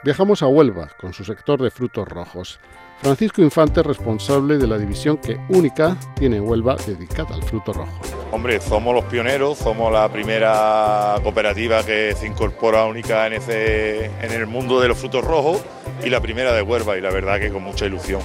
Viajamos 0.04 0.42
a 0.42 0.48
Huelva 0.48 0.90
con 1.00 1.14
su 1.14 1.24
sector 1.24 1.62
de 1.62 1.70
frutos 1.70 2.08
rojos. 2.08 2.60
Francisco 3.04 3.44
Infante, 3.44 3.84
responsable 3.84 4.58
de 4.58 4.66
la 4.66 4.80
división 4.80 5.18
que 5.18 5.40
única 5.50 5.96
tiene 6.16 6.42
Huelva 6.42 6.76
dedicada 6.76 7.36
al 7.36 7.44
fruto 7.44 7.72
rojo. 7.72 8.02
Hombre, 8.32 8.60
somos 8.62 8.96
los 8.96 9.06
pioneros, 9.06 9.60
somos 9.60 9.94
la 9.94 10.12
primera 10.12 11.18
cooperativa 11.22 11.84
que 11.84 12.16
se 12.16 12.26
incorpora 12.26 12.86
única 12.86 13.28
en, 13.28 13.34
en 13.34 14.32
el 14.32 14.48
mundo 14.48 14.80
de 14.80 14.88
los 14.88 14.98
frutos 14.98 15.24
rojos 15.24 15.64
y 16.04 16.10
la 16.10 16.20
primera 16.20 16.52
de 16.54 16.64
Huelva 16.64 16.98
y 16.98 17.02
la 17.02 17.12
verdad 17.12 17.40
que 17.40 17.52
con 17.52 17.62
mucha 17.62 17.86
ilusión, 17.86 18.22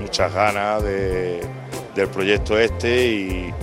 muchas 0.00 0.32
ganas 0.32 0.82
del 0.82 2.08
proyecto 2.14 2.58
este 2.58 3.06
y 3.06 3.54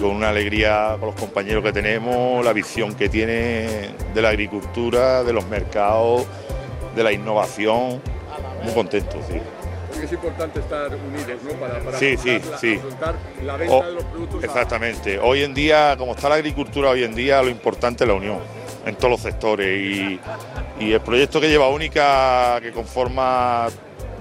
con 0.00 0.10
una 0.10 0.30
alegría 0.30 0.96
con 0.98 1.10
los 1.10 1.20
compañeros 1.20 1.62
que 1.62 1.72
tenemos, 1.72 2.44
la 2.44 2.52
visión 2.52 2.94
que 2.94 3.08
tiene 3.08 3.90
de 4.12 4.22
la 4.22 4.30
agricultura, 4.30 5.22
de 5.22 5.32
los 5.32 5.46
mercados 5.46 6.26
de 6.94 7.04
la 7.04 7.12
innovación, 7.12 8.00
muy 8.62 8.72
contento, 8.74 9.16
sí. 9.28 9.40
es 10.02 10.12
importante 10.12 10.60
estar 10.60 10.88
unidos, 10.94 11.42
¿no? 11.42 11.52
Para, 11.52 11.80
para 11.80 11.98
sí, 11.98 12.16
sí, 12.16 12.40
sí. 12.60 12.80
la 13.44 13.56
venta 13.56 13.86
de 13.86 13.92
los 13.92 14.04
productos. 14.04 14.44
Exactamente. 14.44 15.18
Hoy 15.18 15.42
en 15.42 15.54
día, 15.54 15.94
como 15.98 16.12
está 16.12 16.28
la 16.28 16.36
agricultura 16.36 16.90
hoy 16.90 17.04
en 17.04 17.14
día, 17.14 17.42
lo 17.42 17.48
importante 17.48 18.04
es 18.04 18.08
la 18.08 18.14
unión 18.14 18.38
en 18.86 18.94
todos 18.96 19.10
los 19.10 19.20
sectores 19.20 19.68
y, 19.68 20.20
y 20.78 20.92
el 20.92 21.00
proyecto 21.00 21.40
que 21.40 21.48
lleva 21.48 21.68
Única, 21.68 22.58
que 22.62 22.72
conforma 22.72 23.68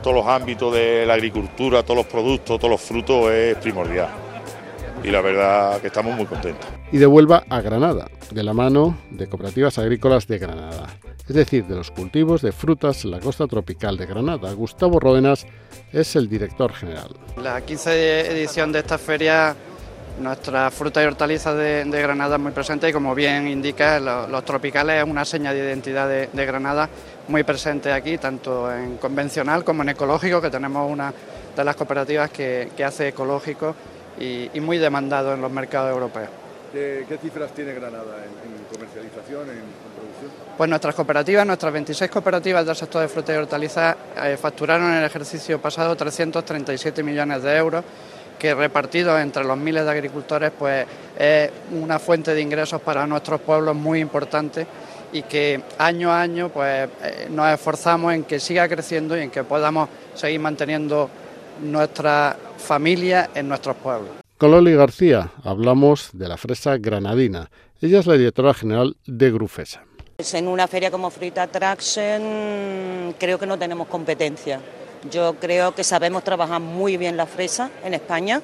todos 0.02 0.16
los 0.16 0.28
ámbitos 0.28 0.74
de 0.74 1.06
la 1.06 1.14
agricultura, 1.14 1.84
todos 1.84 1.98
los 1.98 2.06
productos, 2.06 2.60
todos 2.60 2.70
los 2.70 2.82
frutos, 2.82 3.32
es 3.32 3.56
primordial. 3.58 4.10
Y 5.04 5.10
la 5.10 5.22
verdad 5.22 5.80
que 5.80 5.88
estamos 5.88 6.16
muy 6.16 6.26
contentos. 6.26 6.79
Y 6.91 6.97
de 6.97 7.08
Huelva 7.08 7.43
a 7.49 7.62
Granada, 7.62 8.10
de 8.32 8.43
la 8.43 8.54
mano 8.54 8.97
de 9.12 9.28
Cooperativas 9.28 9.78
Agrícolas 9.78 10.28
de 10.28 10.39
Granada 10.39 10.88
es 11.30 11.36
decir, 11.36 11.65
de 11.65 11.75
los 11.75 11.91
cultivos 11.91 12.41
de 12.41 12.52
frutas 12.52 13.06
en 13.06 13.12
la 13.12 13.19
costa 13.19 13.45
tropical 13.45 13.97
de 13.97 14.08
Granada. 14.08 14.52
Gustavo 14.54 14.99
Rodenas 14.99 15.45
es 15.93 16.15
el 16.15 16.28
director 16.28 16.73
general. 16.73 17.15
La 17.41 17.62
15 17.62 18.32
edición 18.32 18.71
de 18.71 18.80
esta 18.80 18.97
feria, 18.97 19.56
nuestra 20.19 20.71
fruta 20.71 21.04
y 21.04 21.06
hortalizas 21.06 21.56
de, 21.56 22.02
Granada 22.02 22.39
muy 22.39 22.52
presente 22.52 22.89
y 22.89 22.93
como 22.93 23.13
bien 23.13 23.47
indica, 23.47 23.99
los, 23.99 24.43
tropicales 24.43 25.04
es 25.04 25.10
una 25.10 25.23
seña 25.23 25.54
de 25.54 25.60
identidad 25.60 26.10
de, 26.10 26.45
Granada 26.47 26.89
muy 27.28 27.43
presente 27.43 27.91
aquí, 27.91 28.17
tanto 28.17 28.73
en 28.73 28.97
convencional 28.97 29.63
como 29.63 29.84
en 29.84 29.89
ecológico, 29.89 30.41
que 30.41 30.49
tenemos 30.49 30.91
una 30.91 31.13
de 31.56 31.63
las 31.63 31.75
cooperativas 31.75 32.32
que, 32.32 32.71
hace 32.84 33.10
ecológico 33.10 33.75
y, 34.19 34.60
muy 34.60 34.80
demandado 34.80 35.36
en 35.36 35.41
los 35.41 35.52
mercados 35.52 35.91
europeos. 35.91 36.49
¿Qué, 36.72 37.18
cifras 37.22 37.52
tiene 37.52 37.74
Granada 37.74 38.18
en, 38.24 38.66
comercialización, 38.74 39.50
en, 39.50 39.64
pues 40.58 40.70
nuestras 40.70 40.94
cooperativas, 40.94 41.46
nuestras 41.46 41.74
26 41.74 42.12
cooperativas 42.12 42.66
del 42.66 42.76
sector 42.76 43.02
de 43.02 43.08
frutas 43.08 43.36
y 43.36 43.40
hortalizas 43.40 43.96
eh, 44.24 44.38
facturaron 44.38 44.92
en 44.92 45.00
el 45.00 45.06
ejercicio 45.06 45.60
pasado 45.60 45.96
337 45.96 47.02
millones 47.02 47.42
de 47.42 47.56
euros 47.58 47.84
que 48.38 48.54
repartidos 48.54 49.20
entre 49.20 49.44
los 49.44 49.58
miles 49.58 49.84
de 49.84 49.92
agricultores 49.92 50.52
pues 50.58 50.86
es 51.18 51.50
una 51.72 51.98
fuente 51.98 52.34
de 52.34 52.42
ingresos 52.42 52.82
para 52.82 53.08
nuestros 53.08 53.42
pueblos 53.42 53.76
muy 53.76 54.00
importante 54.00 54.68
y 55.12 55.24
que 55.24 55.62
año 55.78 56.12
a 56.12 56.22
año 56.22 56.50
pues 56.50 56.90
eh, 57.02 57.28
nos 57.30 57.52
esforzamos 57.52 58.14
en 58.14 58.24
que 58.24 58.40
siga 58.40 58.68
creciendo 58.68 59.18
y 59.18 59.22
en 59.22 59.32
que 59.32 59.44
podamos 59.44 59.90
seguir 60.14 60.40
manteniendo 60.40 61.10
nuestra 61.62 62.38
familia 62.58 63.30
en 63.34 63.48
nuestros 63.48 63.76
pueblos. 63.78 64.19
Con 64.39 64.52
Loli 64.52 64.73
García 64.73 65.32
hablamos 65.43 66.12
de 66.13 66.30
la 66.30 66.38
fresa 66.38 66.78
granadina. 66.78 67.52
Ella 67.82 67.99
es 67.99 68.08
la 68.08 68.13
directora 68.13 68.54
general 68.54 68.95
de 69.06 69.32
Grufesa. 69.32 69.84
En 70.32 70.47
una 70.47 70.65
feria 70.65 70.89
como 70.89 71.10
Fruit 71.10 71.38
Attraction 71.38 73.15
creo 73.19 73.38
que 73.38 73.45
no 73.45 73.60
tenemos 73.60 73.89
competencia. 73.89 74.62
Yo 75.12 75.36
creo 75.41 75.75
que 75.75 75.84
sabemos 75.84 76.23
trabajar 76.23 76.62
muy 76.62 76.95
bien 76.95 77.17
la 77.17 77.25
fresa 77.25 77.69
en 77.84 77.93
España. 77.95 78.41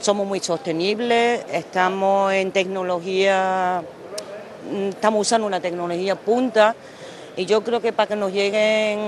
Somos 0.00 0.26
muy 0.26 0.40
sostenibles, 0.40 1.44
estamos 1.52 2.32
en 2.32 2.50
tecnología, 2.50 3.80
mm, 4.72 4.88
estamos 4.88 5.20
usando 5.20 5.46
una 5.46 5.60
tecnología 5.60 6.16
punta 6.16 6.74
y 7.36 7.46
yo 7.46 7.62
creo 7.62 7.80
que 7.80 7.92
para 7.92 8.08
que 8.08 8.16
nos 8.16 8.32
lleguen 8.32 8.98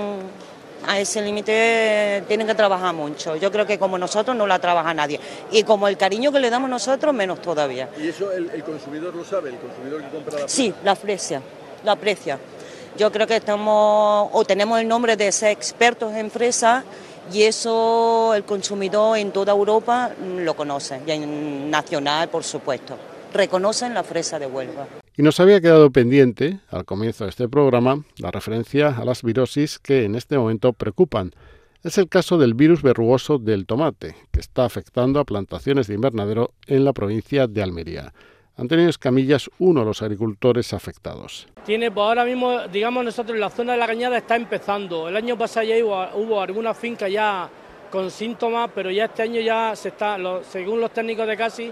a 0.87 0.99
ese 0.99 1.21
límite 1.21 2.23
tienen 2.27 2.47
que 2.47 2.55
trabajar 2.55 2.93
mucho. 2.93 3.35
Yo 3.35 3.51
creo 3.51 3.65
que 3.65 3.79
como 3.79 3.97
nosotros 3.97 4.35
no 4.35 4.47
la 4.47 4.59
trabaja 4.59 4.93
nadie. 4.93 5.19
Y 5.51 5.63
como 5.63 5.87
el 5.87 5.97
cariño 5.97 6.31
que 6.31 6.39
le 6.39 6.49
damos 6.49 6.69
nosotros, 6.69 7.13
menos 7.13 7.41
todavía. 7.41 7.89
¿Y 7.97 8.09
eso 8.09 8.31
el, 8.31 8.63
consumidor 8.63 9.15
lo 9.15 9.23
sabe? 9.23 9.49
¿El 9.49 9.57
consumidor 9.57 10.03
que 10.03 10.09
compra 10.09 10.39
la? 10.39 10.47
Sí, 10.47 10.73
la 10.83 10.91
aprecia, 10.91 11.41
la 11.83 11.93
aprecia. 11.93 12.39
Yo 12.97 13.11
creo 13.11 13.27
que 13.27 13.35
estamos, 13.35 14.29
o 14.31 14.45
tenemos 14.45 14.79
el 14.79 14.87
nombre 14.87 15.17
de 15.17 15.31
ser 15.31 15.51
expertos 15.51 16.13
en 16.13 16.31
fresa 16.31 16.83
y 17.33 17.43
eso 17.43 18.33
el 18.35 18.43
consumidor 18.43 19.17
en 19.17 19.31
toda 19.31 19.51
Europa 19.51 20.11
lo 20.37 20.55
conoce, 20.55 21.01
y 21.05 21.11
en 21.11 21.69
nacional, 21.69 22.29
por 22.29 22.43
supuesto. 22.43 22.97
Reconocen 23.33 23.93
la 23.93 24.03
fresa 24.03 24.39
de 24.39 24.45
Huelva. 24.45 24.87
Y 25.17 25.23
nos 25.23 25.39
había 25.39 25.61
quedado 25.61 25.91
pendiente, 25.91 26.59
al 26.69 26.83
comienzo 26.83 27.23
de 27.23 27.29
este 27.29 27.47
programa, 27.47 28.03
la 28.17 28.31
referencia 28.31 28.89
a 28.89 29.05
las 29.05 29.23
virosis 29.23 29.79
que 29.79 30.03
en 30.03 30.15
este 30.15 30.37
momento 30.37 30.73
preocupan. 30.73 31.31
Es 31.83 31.97
el 31.97 32.09
caso 32.09 32.37
del 32.37 32.53
virus 32.53 32.81
verrugoso 32.81 33.37
del 33.37 33.65
tomate, 33.65 34.17
que 34.33 34.41
está 34.41 34.65
afectando 34.65 35.21
a 35.21 35.23
plantaciones 35.23 35.87
de 35.87 35.93
invernadero 35.93 36.51
en 36.67 36.83
la 36.83 36.91
provincia 36.91 37.47
de 37.47 37.63
Almería. 37.63 38.13
Antonio 38.57 38.89
Escamilla 38.89 39.37
es 39.37 39.49
uno 39.57 39.81
de 39.81 39.85
los 39.85 40.01
agricultores 40.01 40.73
afectados. 40.73 41.47
Tiene, 41.65 41.91
pues 41.91 42.03
ahora 42.03 42.25
mismo, 42.25 42.67
digamos 42.67 43.05
nosotros, 43.05 43.39
la 43.39 43.49
zona 43.49 43.71
de 43.71 43.79
la 43.79 43.87
cañada 43.87 44.17
está 44.17 44.35
empezando. 44.35 45.07
El 45.07 45.15
año 45.15 45.37
pasado 45.37 45.65
ya 45.65 45.75
hubo, 45.77 46.25
hubo 46.25 46.41
algunas 46.41 46.77
fincas 46.77 47.09
ya 47.09 47.49
con 47.89 48.11
síntomas, 48.11 48.69
pero 48.75 48.91
ya 48.91 49.05
este 49.05 49.21
año 49.21 49.39
ya 49.39 49.73
se 49.77 49.89
está, 49.89 50.17
según 50.43 50.81
los 50.81 50.91
técnicos 50.91 51.25
de 51.25 51.37
casi, 51.37 51.71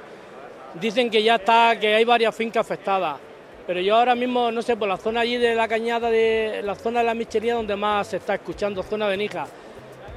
dicen 0.79 1.09
que 1.09 1.21
ya 1.21 1.35
está, 1.35 1.77
que 1.77 1.93
hay 1.93 2.05
varias 2.05 2.33
fincas 2.33 2.65
afectadas. 2.65 3.32
Pero 3.65 3.79
yo 3.79 3.95
ahora 3.95 4.13
mismo, 4.15 4.51
no 4.51 4.61
sé, 4.61 4.75
por 4.75 4.89
la 4.89 4.97
zona 4.97 5.21
allí 5.21 5.37
de 5.37 5.55
la 5.55 5.67
cañada, 5.67 6.09
de 6.09 6.61
la 6.63 6.75
zona 6.75 6.99
de 6.99 7.05
la 7.05 7.13
michería 7.13 7.55
donde 7.55 7.75
más 7.75 8.07
se 8.07 8.17
está 8.17 8.35
escuchando, 8.35 8.83
zona 8.83 9.07
de 9.07 9.17
Nija. 9.17 9.45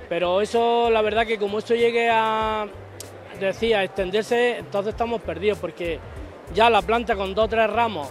Pero 0.08 0.40
eso, 0.40 0.90
la 0.90 1.00
verdad 1.02 1.26
que 1.26 1.38
como 1.38 1.58
eso 1.60 1.74
llegue 1.74 2.08
a, 2.10 2.66
decía, 3.38 3.84
extenderse, 3.84 4.58
entonces 4.58 4.94
estamos 4.94 5.20
perdidos, 5.20 5.58
porque 5.58 5.98
ya 6.54 6.70
la 6.70 6.82
planta 6.82 7.14
con 7.14 7.34
dos 7.34 7.44
o 7.44 7.48
tres 7.48 7.70
ramos, 7.70 8.08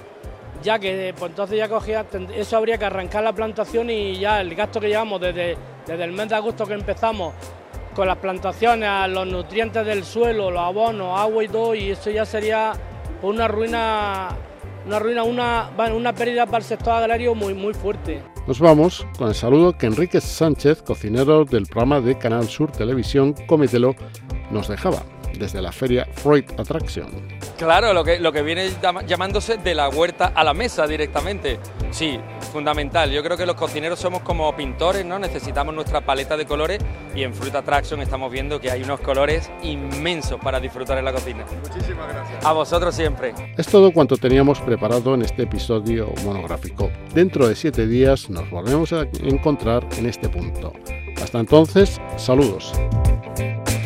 ya 0.62 0.80
que 0.80 1.14
pues 1.18 1.32
entonces 1.32 1.58
ya 1.58 1.68
cogía, 1.68 2.06
eso 2.36 2.58
habría 2.58 2.78
que 2.78 2.86
arrancar 2.86 3.24
la 3.24 3.34
plantación 3.34 3.90
y 3.90 4.18
ya 4.18 4.42
el 4.42 4.56
gasto 4.56 4.80
que 4.80 4.88
llevamos 4.88 5.20
desde, 5.20 5.58
desde 5.86 6.04
el 6.04 6.12
mes 6.12 6.30
de 6.30 6.36
agosto 6.36 6.66
que 6.66 6.74
empezamos 6.74 7.34
con 7.94 8.08
las 8.08 8.18
plantaciones, 8.18 9.10
los 9.10 9.28
nutrientes 9.28 9.86
del 9.86 10.04
suelo, 10.04 10.52
los 10.52 10.62
abonos, 10.62 11.18
agua 11.18 11.44
y 11.44 11.48
todo, 11.48 11.76
y 11.76 11.92
eso 11.92 12.10
ya 12.10 12.26
sería 12.26 12.74
una 13.22 13.48
ruina 13.48 14.30
una 14.86 15.00
ruina, 15.00 15.24
una, 15.24 15.70
una 15.94 16.14
pérdida 16.14 16.46
para 16.46 16.60
el 16.60 16.64
sector 16.64 16.94
agrario 16.94 17.36
muy, 17.36 17.54
muy 17.54 17.74
fuerte. 17.74 18.22
Nos 18.48 18.60
vamos 18.60 19.06
con 19.18 19.30
el 19.30 19.36
saludo 19.36 19.78
que 19.78 19.88
Enrique 19.88 20.22
Sánchez, 20.22 20.84
cocinero 20.84 21.46
del 21.46 21.66
programa 21.66 22.02
de 22.02 22.18
Canal 22.18 22.48
Sur 22.48 22.72
Televisión 22.72 23.34
Comételo, 23.48 23.96
nos 24.52 24.68
dejaba 24.68 25.04
desde 25.38 25.62
la 25.62 25.72
feria 25.72 26.08
Freud 26.14 26.46
Attraction. 26.58 27.35
Claro, 27.58 27.94
lo 27.94 28.04
que, 28.04 28.20
lo 28.20 28.32
que 28.32 28.42
viene 28.42 28.70
llamándose 29.08 29.58
de 29.58 29.76
la 29.76 29.90
huerta 29.90 30.32
a 30.36 30.44
la 30.44 30.54
mesa 30.54 30.88
directamente. 30.88 31.60
Sí, 31.92 32.20
fundamental. 32.52 33.12
Yo 33.12 33.24
creo 33.24 33.38
que 33.38 33.46
los 33.46 33.56
cocineros 33.56 34.00
somos 34.00 34.22
como 34.22 34.54
pintores, 34.56 35.06
¿no? 35.06 35.20
Necesitamos 35.20 35.74
nuestra 35.74 36.02
paleta 36.02 36.36
de 36.36 36.46
colores 36.46 36.80
y 37.16 37.24
en 37.24 37.34
Fruit 37.34 37.56
Attraction 37.56 38.02
estamos 38.02 38.32
viendo 38.32 38.60
que 38.60 38.72
hay 38.72 38.84
unos 38.84 39.00
colores 39.00 39.50
inmensos 39.64 40.40
para 40.42 40.60
disfrutar 40.60 40.98
en 40.98 41.06
la 41.06 41.14
cocina. 41.14 41.46
Muchísimas 41.64 42.10
gracias. 42.10 42.46
A 42.46 42.52
vosotros 42.52 42.94
siempre. 42.94 43.34
Es 43.58 43.68
todo 43.68 43.92
cuanto 43.94 44.18
teníamos 44.18 44.60
preparado 44.60 45.14
en 45.14 45.22
este 45.22 45.44
episodio 45.44 46.12
monográfico. 46.26 46.92
Dentro 47.14 47.48
de 47.48 47.56
siete 47.56 47.88
días 47.88 48.30
nos 48.30 48.50
volvemos 48.50 48.92
a 48.92 49.08
encontrar 49.24 49.88
en 49.98 50.08
este 50.08 50.28
punto. 50.28 50.74
Hasta 51.22 51.40
entonces, 51.40 52.02
saludos. 52.18 52.74